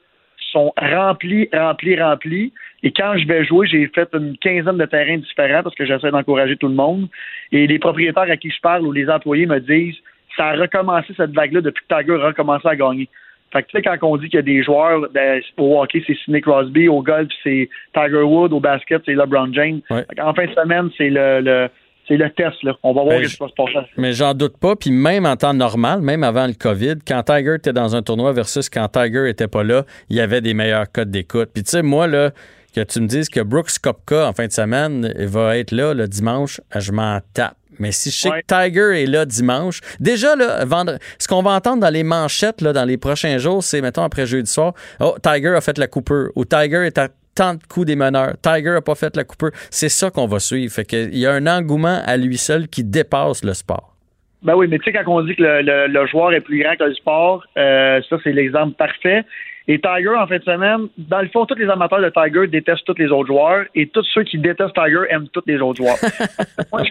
sont 0.53 0.73
remplis, 0.79 1.49
remplis, 1.53 2.01
remplis. 2.01 2.53
Et 2.83 2.93
quand 2.93 3.17
je 3.17 3.27
vais 3.27 3.45
jouer, 3.45 3.67
j'ai 3.67 3.87
fait 3.89 4.09
une 4.15 4.37
quinzaine 4.39 4.77
de 4.77 4.85
terrains 4.85 5.19
différents 5.19 5.63
parce 5.63 5.75
que 5.75 5.85
j'essaie 5.85 6.11
d'encourager 6.11 6.57
tout 6.57 6.69
le 6.69 6.75
monde. 6.75 7.09
Et 7.53 7.67
les 7.67 7.79
propriétaires 7.79 8.31
à 8.31 8.37
qui 8.37 8.51
je 8.51 8.61
parle 8.61 8.87
ou 8.87 8.93
les 8.93 9.09
employés 9.09 9.47
me 9.47 9.61
disent 9.61 9.97
ça 10.37 10.49
a 10.49 10.57
recommencé 10.57 11.13
cette 11.17 11.33
vague-là 11.33 11.61
depuis 11.61 11.85
que 11.87 11.95
Tiger 11.95 12.23
a 12.23 12.29
recommencé 12.29 12.69
à 12.69 12.77
gagner. 12.77 13.09
Fait 13.53 13.63
que 13.63 13.69
tu 13.69 13.77
sais, 13.77 13.83
quand 13.83 13.97
on 14.03 14.17
dit 14.17 14.29
qu'il 14.29 14.37
y 14.37 14.41
a 14.41 14.43
des 14.43 14.63
joueurs 14.63 15.09
ben, 15.13 15.41
au 15.57 15.81
hockey, 15.81 16.03
c'est 16.07 16.17
Sidney 16.25 16.41
Crosby, 16.41 16.89
au 16.89 17.03
golf, 17.03 17.29
c'est 17.43 17.69
Tiger 17.95 18.23
Wood, 18.23 18.53
au 18.53 18.61
basket, 18.61 19.03
c'est 19.07 19.15
LeBron 19.15 19.53
James. 19.53 19.81
En 19.91 20.35
fin 20.35 20.47
de 20.47 20.53
semaine, 20.53 20.91
c'est 20.99 21.09
le, 21.11 21.69
c'est 22.07 22.17
le 22.17 22.31
test. 22.31 22.63
Là. 22.63 22.75
On 22.83 22.93
va 22.93 23.03
voir 23.03 23.19
ben, 23.19 23.27
ce 23.27 23.37
qui 23.37 23.43
va 23.43 23.49
se 23.49 23.55
passer. 23.55 23.89
Mais 23.97 24.13
j'en 24.13 24.35
doute 24.35 24.59
pas. 24.59 24.77
Puis 24.77 24.91
même 24.91 25.25
en 25.25 25.37
temps 25.37 25.55
normal, 25.55 26.01
même 26.03 26.25
avant 26.25 26.47
le 26.47 26.53
COVID, 26.53 26.97
quand 27.07 27.23
Tiger 27.23 27.55
était 27.55 27.73
dans 27.73 27.97
un 27.97 28.03
tournoi 28.03 28.33
versus 28.33 28.69
quand 28.69 28.89
Tiger 28.89 29.29
était 29.29 29.49
pas 29.49 29.63
là, 29.63 29.85
il 30.11 30.17
y 30.17 30.21
avait 30.21 30.41
des 30.41 30.55
meilleurs 30.55 30.91
codes 30.91 31.11
d'écoute. 31.11 31.51
Puis 31.55 31.63
tu 31.63 31.71
sais, 31.71 31.83
moi, 31.83 32.07
là, 32.07 32.31
que 32.75 32.83
tu 32.83 33.01
me 33.01 33.07
dises 33.07 33.29
que 33.29 33.41
Brooks 33.41 33.79
Kopka, 33.83 34.29
en 34.29 34.33
fin 34.33 34.47
de 34.47 34.53
semaine, 34.53 35.13
va 35.17 35.57
être 35.57 35.73
là 35.73 35.95
le 35.95 36.07
dimanche, 36.07 36.61
je 36.77 36.93
m'en 36.93 37.19
tape. 37.35 37.55
Mais 37.79 37.93
si 37.93 38.11
je 38.11 38.17
sais 38.17 38.31
que 38.31 38.47
Tiger 38.47 39.03
est 39.03 39.07
là 39.07 39.25
dimanche, 39.25 39.81
déjà, 40.01 40.37
là, 40.37 40.65
vendre, 40.65 40.99
ce 41.19 41.29
qu'on 41.29 41.43
va 41.43 41.53
entendre 41.53 41.81
dans 41.81 41.93
les 41.93 42.05
manchettes 42.05 42.61
là, 42.61 42.73
dans 42.73 42.85
les 42.85 42.97
prochains 42.97 43.39
jours, 43.39 43.63
c'est, 43.63 43.81
mettons, 43.81 44.03
après 44.03 44.27
jeudi 44.27 44.51
soir, 44.51 44.75
oh, 45.01 45.17
Tiger 45.23 45.55
a 45.55 45.61
fait 45.61 45.79
la 45.79 45.87
Cooper 45.87 46.27
ou 46.37 46.45
Tiger 46.45 46.87
est 46.87 46.99
à 46.99 47.09
tant 47.35 47.55
de 47.55 47.61
coups 47.69 47.87
des 47.87 47.97
meneurs. 47.97 48.35
Tiger 48.43 48.77
a 48.77 48.81
pas 48.81 48.97
fait 48.97 49.17
la 49.17 49.25
Cooper. 49.25 49.49
C'est 49.71 49.89
ça 49.89 50.11
qu'on 50.11 50.27
va 50.27 50.41
suivre. 50.41 50.73
Fait 50.73 50.85
qu'il 50.85 51.17
y 51.17 51.27
a 51.27 51.33
un 51.33 51.47
engouement 51.47 52.01
à 52.05 52.17
lui 52.17 52.37
seul 52.37 52.69
qui 52.69 52.83
dépasse 52.83 53.45
le 53.45 53.55
sport. 53.55 53.95
Ben 54.43 54.55
oui, 54.55 54.67
mais 54.69 54.79
tu 54.79 54.85
sais, 54.85 54.93
quand 54.93 55.11
on 55.13 55.23
dit 55.23 55.35
que 55.35 55.43
le, 55.43 56.07
joueur 56.07 56.33
est 56.33 56.41
plus 56.41 56.63
grand 56.63 56.77
que 56.77 56.85
le 56.85 56.95
sport, 56.95 57.45
euh, 57.57 58.01
ça, 58.09 58.17
c'est 58.23 58.33
l'exemple 58.33 58.75
parfait. 58.77 59.25
Et 59.71 59.79
Tiger, 59.79 60.15
en 60.17 60.27
fin 60.27 60.39
de 60.39 60.45
semaine, 60.45 60.89
dans 60.97 61.21
le 61.21 61.29
fond, 61.29 61.45
tous 61.45 61.55
les 61.57 61.69
amateurs 61.69 62.01
de 62.01 62.09
Tiger 62.09 62.47
détestent 62.47 62.87
tous 62.87 62.97
les 62.97 63.09
autres 63.09 63.27
joueurs 63.27 63.67
et 63.75 63.87
tous 63.87 64.03
ceux 64.15 64.23
qui 64.23 64.39
détestent 64.39 64.75
Tiger 64.75 65.03
aiment 65.11 65.29
tous 65.29 65.43
les 65.47 65.61
autres 65.61 65.77
joueurs. 65.77 65.99
moi, 66.73 66.83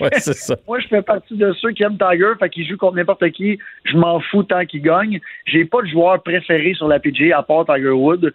je 0.80 0.88
fais, 0.88 1.02
partie 1.02 1.36
de 1.36 1.52
ceux 1.54 1.72
qui 1.72 1.82
aiment 1.82 1.98
Tiger, 1.98 2.34
fait 2.40 2.50
qu'il 2.50 2.68
joue 2.68 2.78
contre 2.78 2.98
n'importe 2.98 3.32
qui, 3.32 3.58
je 3.84 3.98
m'en 3.98 4.20
fous 4.20 4.44
tant 4.44 4.64
qu'il 4.66 4.84
gagne. 4.84 5.20
J'ai 5.48 5.66
pas 5.66 5.82
de 5.82 5.88
joueur 5.88 6.22
préféré 6.22 6.76
sur 6.76 6.88
la 6.88 7.00
PGA 7.00 7.40
à 7.40 7.42
part 7.42 7.66
Tiger 7.66 7.90
Wood. 7.90 8.32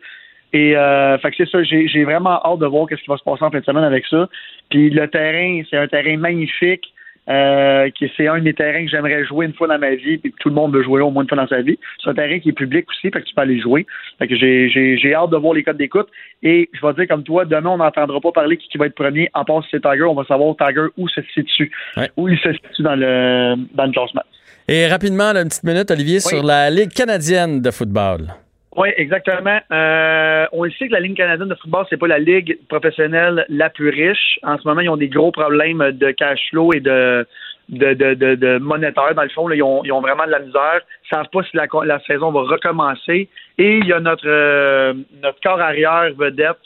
Et 0.53 0.77
euh, 0.77 1.17
fait 1.19 1.31
que 1.31 1.37
c'est 1.39 1.49
ça, 1.49 1.63
j'ai 1.63 2.05
vraiment 2.05 2.45
hâte 2.45 2.59
de 2.59 2.67
voir 2.67 2.89
qu'est-ce 2.89 3.03
qui 3.03 3.09
va 3.09 3.17
se 3.17 3.23
passer 3.23 3.45
en 3.45 3.51
fin 3.53 3.61
de 3.61 3.65
semaine 3.65 3.85
avec 3.85 4.05
ça. 4.07 4.29
Puis 4.71 4.91
le 4.91 5.07
terrain, 5.07 5.63
c'est 5.71 5.77
un 5.77 5.87
terrain 5.87 6.17
magnifique. 6.17 6.93
Euh, 7.33 7.89
c'est 8.17 8.29
un 8.29 8.41
des 8.41 8.53
terrains 8.53 8.85
que 8.85 8.91
j'aimerais 8.91 9.25
jouer 9.25 9.47
une 9.47 9.55
fois 9.55 9.67
dans 9.67 9.79
ma 9.79 9.95
vie, 9.95 10.19
puis 10.19 10.35
tout 10.39 10.51
le 10.51 10.55
monde 10.55 10.75
veut 10.75 10.83
jouer 10.83 11.01
au 11.01 11.11
moins 11.11 11.23
une 11.23 11.29
fois 11.29 11.39
dans 11.39 11.47
sa 11.47 11.63
vie. 11.63 11.79
C'est 12.03 12.11
un 12.11 12.15
terrain 12.15 12.39
qui 12.39 12.51
est 12.51 12.53
public 12.53 12.85
aussi, 12.91 13.11
fait 13.11 13.23
que 13.23 13.27
tu 13.27 13.35
peux 13.35 13.41
aller 13.41 13.61
jouer. 13.61 13.87
Fait 14.19 14.29
que 14.29 14.37
j'ai 14.37 15.15
hâte 15.15 15.31
de 15.31 15.37
voir 15.37 15.55
les 15.55 15.63
codes 15.63 15.79
d'écoute. 15.79 16.09
Et 16.43 16.69
je 16.73 16.87
vais 16.87 16.93
dire 16.95 17.09
comme 17.09 17.23
toi, 17.23 17.45
demain, 17.45 17.71
on 17.71 17.77
n'entendra 17.79 18.21
pas 18.21 18.33
parler 18.33 18.59
qui, 18.59 18.77
va 18.77 18.87
être 18.87 18.95
premier, 18.95 19.31
en 19.35 19.45
part 19.45 19.63
si 19.65 19.71
c'est 19.71 19.83
Tiger, 19.83 20.05
on 20.05 20.15
va 20.15 20.25
savoir 20.25 20.55
Tiger 20.57 20.87
où 20.99 21.09
se 21.09 21.21
situe. 21.33 21.71
Où 22.17 22.29
il 22.29 22.39
se 22.39 22.53
situe 22.53 22.83
dans 22.83 22.97
le, 22.97 23.57
dans 23.75 23.87
le 23.87 23.93
classement. 23.93 24.25
Et 24.69 24.87
rapidement, 24.87 25.35
une 25.35 25.49
petite 25.49 25.65
minute, 25.65 25.91
Olivier, 25.91 26.21
sur 26.21 26.43
la 26.43 26.71
Ligue 26.71 26.93
canadienne 26.93 27.61
de 27.61 27.71
football. 27.71 28.29
Oui, 28.75 28.89
exactement. 28.97 29.59
Euh, 29.71 30.47
on 30.53 30.65
sait 30.71 30.89
que 30.89 30.93
la 30.93 31.01
Ligue 31.01 31.17
canadienne 31.17 31.49
de 31.49 31.55
football, 31.57 31.85
c'est 31.91 31.99
pas 31.99 32.07
la 32.07 32.19
ligue 32.19 32.59
professionnelle 32.69 33.45
la 33.51 33.69
plus 33.69 33.91
riche. 33.91 34.39
En 34.43 34.59
ce 34.59 34.67
moment, 34.67 34.81
ils 34.81 34.89
ont 34.89 34.97
des 34.97 35.09
gros 35.09 35.31
problèmes 35.31 35.91
de 35.93 36.11
cash 36.13 36.41
flow 36.51 36.73
et 36.73 36.81
de 36.81 37.27
de, 37.69 37.95
de, 37.95 38.35
de, 38.35 38.59
monétaire. 38.59 39.15
Dans 39.15 39.23
le 39.23 39.29
fond, 39.29 39.49
ils, 39.51 39.63
ont, 39.63 39.83
ils, 39.85 39.93
ont, 39.93 40.01
vraiment 40.01 40.27
de 40.27 40.31
la 40.31 40.41
misère. 40.41 40.81
Ils 41.05 41.15
savent 41.15 41.29
pas 41.33 41.43
si 41.43 41.57
la, 41.57 41.67
la 41.85 42.01
saison 42.01 42.31
va 42.33 42.41
recommencer. 42.41 43.29
Et 43.59 43.79
il 43.79 43.87
y 43.87 43.93
a 43.93 44.01
notre 44.01 44.27
euh, 44.27 44.95
notre 45.23 45.41
corps 45.41 45.61
arrière 45.61 46.11
vedette. 46.17 46.59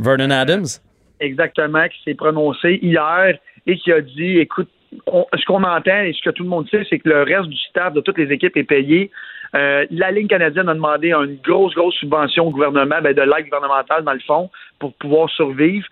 Vernon 0.00 0.30
Adams. 0.30 0.66
Exactement, 1.20 1.86
qui 1.88 2.02
s'est 2.04 2.14
prononcé 2.14 2.78
hier 2.82 3.38
et 3.66 3.76
qui 3.76 3.92
a 3.92 4.00
dit 4.00 4.38
écoute, 4.38 4.68
ce 5.06 5.44
qu'on 5.46 5.62
entend 5.62 6.02
et 6.02 6.12
ce 6.12 6.22
que 6.22 6.30
tout 6.30 6.42
le 6.42 6.48
monde 6.48 6.68
sait, 6.68 6.84
c'est 6.88 6.98
que 6.98 7.08
le 7.08 7.22
reste 7.22 7.48
du 7.48 7.56
staff 7.56 7.92
de 7.92 8.00
toutes 8.00 8.18
les 8.18 8.30
équipes 8.32 8.56
est 8.56 8.64
payé. 8.64 9.10
Euh, 9.54 9.86
la 9.90 10.10
Ligue 10.10 10.28
canadienne 10.28 10.68
a 10.68 10.74
demandé 10.74 11.12
une 11.12 11.38
grosse, 11.44 11.74
grosse 11.74 11.94
subvention 11.94 12.46
au 12.46 12.50
gouvernement, 12.50 13.00
ben, 13.02 13.14
de 13.14 13.22
l'aide 13.22 13.44
gouvernementale, 13.44 14.04
dans 14.04 14.12
le 14.12 14.20
fond, 14.20 14.50
pour 14.78 14.94
pouvoir 14.94 15.30
survivre. 15.30 15.86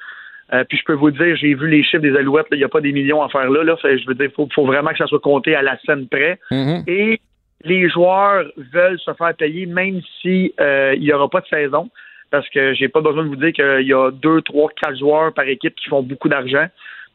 Euh, 0.53 0.65
puis 0.69 0.79
je 0.79 0.85
peux 0.85 0.95
vous 0.95 1.11
dire, 1.11 1.37
j'ai 1.37 1.55
vu 1.55 1.69
les 1.69 1.83
chiffres 1.83 2.03
des 2.03 2.17
Alouettes, 2.17 2.47
il 2.51 2.59
n'y 2.59 2.65
a 2.65 2.69
pas 2.69 2.81
des 2.81 2.93
millions 2.93 3.23
à 3.23 3.29
faire 3.29 3.49
là. 3.49 3.65
là 3.65 3.77
je 3.83 4.07
veux 4.07 4.15
dire, 4.15 4.29
il 4.37 4.49
faut, 4.55 4.67
vraiment 4.67 4.91
que 4.91 4.99
ça 4.99 5.07
soit 5.07 5.21
compté 5.21 5.55
à 5.55 5.63
la 5.63 5.79
scène 5.87 6.09
près. 6.09 6.39
Mm-hmm. 6.51 6.85
Et 6.89 7.21
les 7.65 7.89
joueurs 7.89 8.45
veulent 8.73 8.99
se 8.99 9.15
faire 9.15 9.35
payer 9.35 9.67
même 9.67 10.01
si 10.21 10.53
euh, 10.61 10.97
n'y 10.97 11.13
aura 11.13 11.29
pas 11.31 11.41
de 11.41 11.47
saison. 11.47 11.89
Parce 12.31 12.49
que 12.49 12.73
j'ai 12.75 12.89
pas 12.89 13.03
besoin 13.03 13.25
de 13.25 13.29
vous 13.29 13.37
dire 13.37 13.53
qu'il 13.53 13.87
y 13.87 13.93
a 13.93 14.11
deux, 14.11 14.41
trois, 14.41 14.71
quatre 14.81 14.99
joueurs 14.99 15.35
par 15.35 15.45
équipe 15.45 15.75
qui 15.75 15.89
font 15.89 16.03
beaucoup 16.03 16.29
d'argent. 16.29 16.67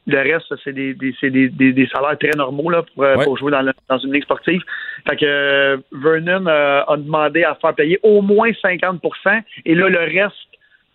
Le 0.06 0.18
reste, 0.18 0.54
c'est 0.64 0.72
des, 0.72 0.94
des, 0.94 1.14
des, 1.22 1.72
des, 1.72 1.86
salaires 1.88 2.16
très 2.18 2.30
normaux 2.30 2.70
là, 2.70 2.82
pour, 2.82 3.04
euh, 3.04 3.36
jouer 3.36 3.50
dans, 3.50 3.62
dans, 3.88 3.98
une 3.98 4.12
ligue 4.14 4.22
sportive. 4.22 4.62
Fait 5.06 5.16
que 5.16 5.24
euh, 5.26 5.76
Vernon 5.92 6.46
euh, 6.46 6.82
a 6.86 6.96
demandé 6.96 7.44
à 7.44 7.54
faire 7.56 7.74
payer 7.74 7.98
au 8.02 8.22
moins 8.22 8.50
50% 8.50 9.42
et 9.66 9.74
là, 9.74 9.88
le 9.88 9.98
reste 9.98 10.48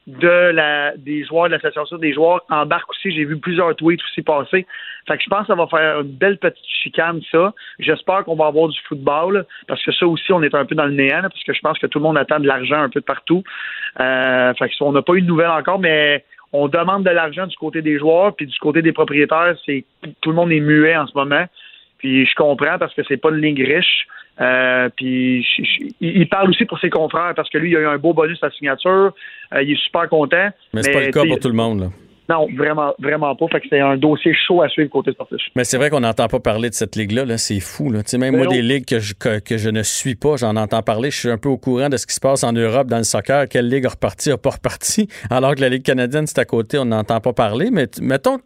de 0.08 0.52
la 0.52 0.98
des 0.98 1.24
joueurs 1.24 1.46
de 1.46 1.54
l'association 1.54 1.98
des 1.98 2.14
joueurs 2.14 2.42
embarque 2.50 2.90
aussi. 2.90 3.12
J'ai 3.12 3.24
vu 3.24 3.38
plusieurs 3.38 3.76
tweets 3.76 4.02
aussi 4.04 4.22
passer. 4.22 4.66
Fait 5.08 5.18
que 5.18 5.24
je 5.24 5.30
pense 5.30 5.42
que 5.42 5.48
ça 5.48 5.56
va 5.56 5.68
faire 5.68 6.02
une 6.02 6.12
belle 6.12 6.38
petite 6.38 6.66
chicane, 6.66 7.22
ça. 7.32 7.54
J'espère 7.80 8.24
qu'on 8.26 8.36
va 8.36 8.48
avoir 8.48 8.68
du 8.68 8.80
football, 8.88 9.46
parce 9.68 9.84
que 9.84 9.92
ça 9.92 10.06
aussi, 10.06 10.32
on 10.34 10.44
est 10.44 10.54
un 10.54 10.66
peu 10.66 10.76
dans 10.76 10.86
le 10.86 10.94
néant, 10.94 11.22
parce 11.22 11.44
que 11.44 11.54
je 11.54 11.62
pense 11.62 11.80
que 11.80 11.88
tout 11.88 12.00
le 12.00 12.04
monde 12.04 12.18
attend 12.18 12.40
de 12.40 12.48
l'argent 12.48 12.82
un 12.82 12.90
peu 12.90 13.00
de 13.00 13.06
partout. 13.06 13.44
Euh, 14.00 14.54
fait 14.56 14.70
que 14.70 14.74
on 14.82 14.92
n'a 14.92 15.02
pas 15.02 15.14
eu 15.14 15.22
de 15.22 15.28
nouvelles 15.28 15.50
encore, 15.50 15.80
mais 15.80 16.26
on 16.54 16.68
demande 16.68 17.04
de 17.04 17.10
l'argent 17.10 17.48
du 17.48 17.58
côté 17.58 17.82
des 17.82 17.98
joueurs, 17.98 18.36
puis 18.36 18.46
du 18.46 18.58
côté 18.60 18.82
des 18.82 18.94
propriétaires, 18.94 19.56
c'est 19.66 19.84
tout 20.22 20.30
le 20.30 20.36
monde 20.36 20.52
est 20.52 20.60
muet 20.60 20.96
en 20.96 21.08
ce 21.08 21.14
moment. 21.16 21.46
Puis 21.98 22.26
je 22.26 22.36
comprends 22.36 22.78
parce 22.78 22.94
que 22.94 23.02
c'est 23.08 23.18
pas 23.18 23.30
une 23.30 23.42
ligne 23.42 23.64
riche. 23.64 24.08
Euh, 24.42 24.90
puis 24.96 25.46
il 26.00 26.28
parle 26.28 26.50
aussi 26.50 26.66
pour 26.66 26.80
ses 26.80 26.90
confrères 26.90 27.34
parce 27.36 27.50
que 27.50 27.58
lui, 27.58 27.72
il 27.72 27.78
a 27.78 27.82
eu 27.82 27.86
un 27.86 27.98
beau 27.98 28.14
bonus 28.14 28.42
à 28.44 28.50
signature. 28.52 29.14
Euh, 29.54 29.64
il 29.64 29.72
est 29.72 29.84
super 29.84 30.08
content. 30.10 30.50
Mais 30.74 30.84
c'est 30.84 30.92
pas 30.92 31.02
le 31.02 31.12
cas 31.12 31.26
pour 31.26 31.40
tout 31.40 31.50
le 31.50 31.56
monde. 31.56 31.82
Là. 31.82 31.88
Non, 32.30 32.48
vraiment, 32.56 32.94
vraiment 33.00 33.36
pas. 33.36 33.48
Fait 33.48 33.60
que 33.60 33.68
c'est 33.70 33.80
un 33.80 33.98
dossier 33.98 34.34
chaud 34.34 34.62
à 34.62 34.70
suivre 34.70 34.90
côté 34.90 35.12
sportif. 35.12 35.40
Mais 35.56 35.64
c'est 35.64 35.78
vrai 35.78 35.90
qu'on 35.90 36.00
n'entend 36.00 36.28
pas 36.28 36.40
parler 36.40 36.70
de 36.70 36.74
cette 36.74 36.96
ligue-là. 36.96 37.26
-là, 37.26 37.38
c'est 37.38 37.60
fou. 37.60 37.92
Là. 37.92 38.02
même 38.18 38.38
moi, 38.38 38.48
des 38.48 38.62
ligues 38.62 38.86
que 38.86 39.00
je, 39.00 39.14
que, 39.14 39.58
je 39.58 39.70
ne 39.70 39.84
suis 39.84 40.16
pas, 40.16 40.38
j'en 40.38 40.56
entends 40.56 40.82
parler. 40.82 41.12
Je 41.12 41.20
suis 41.20 41.30
un 41.30 41.38
peu 41.38 41.50
au 41.50 41.58
courant 41.58 41.90
de 41.90 41.98
ce 41.98 42.08
qui 42.08 42.14
se 42.14 42.22
passe 42.22 42.44
en 42.44 42.54
Europe 42.54 42.88
dans 42.88 42.98
le 42.98 43.04
soccer. 43.04 43.48
Quelle 43.50 43.68
ligue 43.68 43.86
a 43.86 43.90
reparti, 43.90 44.32
a 44.32 44.38
pas 44.38 44.52
reparti. 44.52 45.08
Alors 45.30 45.56
que 45.56 45.62
la 45.62 45.70
Ligue 45.70 45.84
canadienne, 45.84 46.28
c'est 46.28 46.40
à 46.40 46.46
côté, 46.46 46.78
on 46.78 46.86
n'entend 46.86 47.20
pas 47.20 47.34
parler. 47.34 47.70
Mais 47.72 47.88
mettons, 48.02 48.40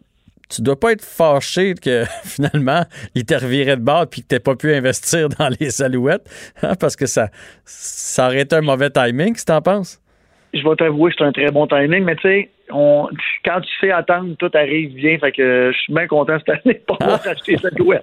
tu 0.48 0.62
dois 0.62 0.78
pas 0.78 0.92
être 0.92 1.04
fâché 1.04 1.74
que 1.74 2.04
finalement, 2.24 2.84
il 3.14 3.24
t'est 3.24 3.36
reviré 3.36 3.76
de 3.76 3.82
bord 3.82 4.06
puis 4.08 4.22
que 4.22 4.34
tu 4.34 4.40
pas 4.40 4.56
pu 4.56 4.74
investir 4.74 5.28
dans 5.28 5.50
les 5.60 5.82
alouettes. 5.82 6.28
Hein, 6.62 6.74
parce 6.80 6.96
que 6.96 7.06
ça, 7.06 7.28
ça 7.64 8.26
aurait 8.26 8.40
été 8.40 8.56
un 8.56 8.62
mauvais 8.62 8.90
timing, 8.90 9.36
si 9.36 9.44
en 9.50 9.62
penses? 9.62 10.00
Je 10.54 10.66
vais 10.66 10.76
t'avouer 10.76 11.10
que 11.10 11.16
c'est 11.18 11.24
un 11.24 11.32
très 11.32 11.50
bon 11.50 11.66
timing, 11.66 12.04
mais 12.04 12.16
tu 12.16 12.22
sais, 12.22 12.50
on, 12.70 13.08
quand 13.44 13.60
tu 13.60 13.70
sais 13.80 13.90
attendre, 13.90 14.34
tout 14.38 14.50
arrive 14.54 14.94
bien. 14.94 15.18
Fait 15.18 15.32
que 15.32 15.70
je 15.72 15.78
suis 15.78 15.92
bien 15.92 16.06
content 16.06 16.38
cette 16.38 16.60
année 16.64 16.80
pour 16.86 16.98
pouvoir 16.98 17.20
acheter 17.26 17.56
cette 17.56 17.78
ouais, 17.80 18.00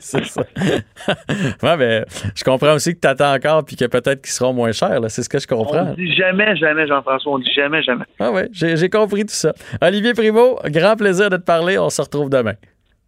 c'est 0.00 0.24
ça. 0.24 0.42
ouais, 1.62 1.76
mais 1.76 2.04
je 2.34 2.44
comprends 2.44 2.74
aussi 2.74 2.94
que 2.94 3.00
tu 3.00 3.08
attends 3.08 3.34
encore 3.34 3.64
puis 3.64 3.76
que 3.76 3.84
peut-être 3.86 4.22
qu'ils 4.22 4.32
seront 4.32 4.52
moins 4.52 4.72
chers. 4.72 5.00
C'est 5.08 5.22
ce 5.22 5.28
que 5.28 5.38
je 5.38 5.46
comprends. 5.46 5.90
On 5.90 5.94
dit 5.94 6.14
jamais, 6.14 6.56
jamais, 6.56 6.86
Jean-François. 6.86 7.32
On 7.32 7.38
dit 7.38 7.52
jamais, 7.52 7.82
jamais. 7.82 8.04
Ah 8.20 8.30
ouais, 8.30 8.48
j'ai 8.52 8.88
compris 8.88 9.22
tout 9.22 9.34
ça. 9.34 9.52
Olivier 9.80 10.12
Primo, 10.12 10.58
grand 10.66 10.96
plaisir 10.96 11.30
de 11.30 11.36
te 11.36 11.44
parler. 11.44 11.78
On 11.78 11.90
se 11.90 12.02
retrouve 12.02 12.30
demain. 12.30 12.54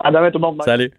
À 0.01 0.11
demain, 0.11 0.31
tout 0.31 0.39
le 0.39 0.43
monde. 0.43 0.63
Salut. 0.63 0.91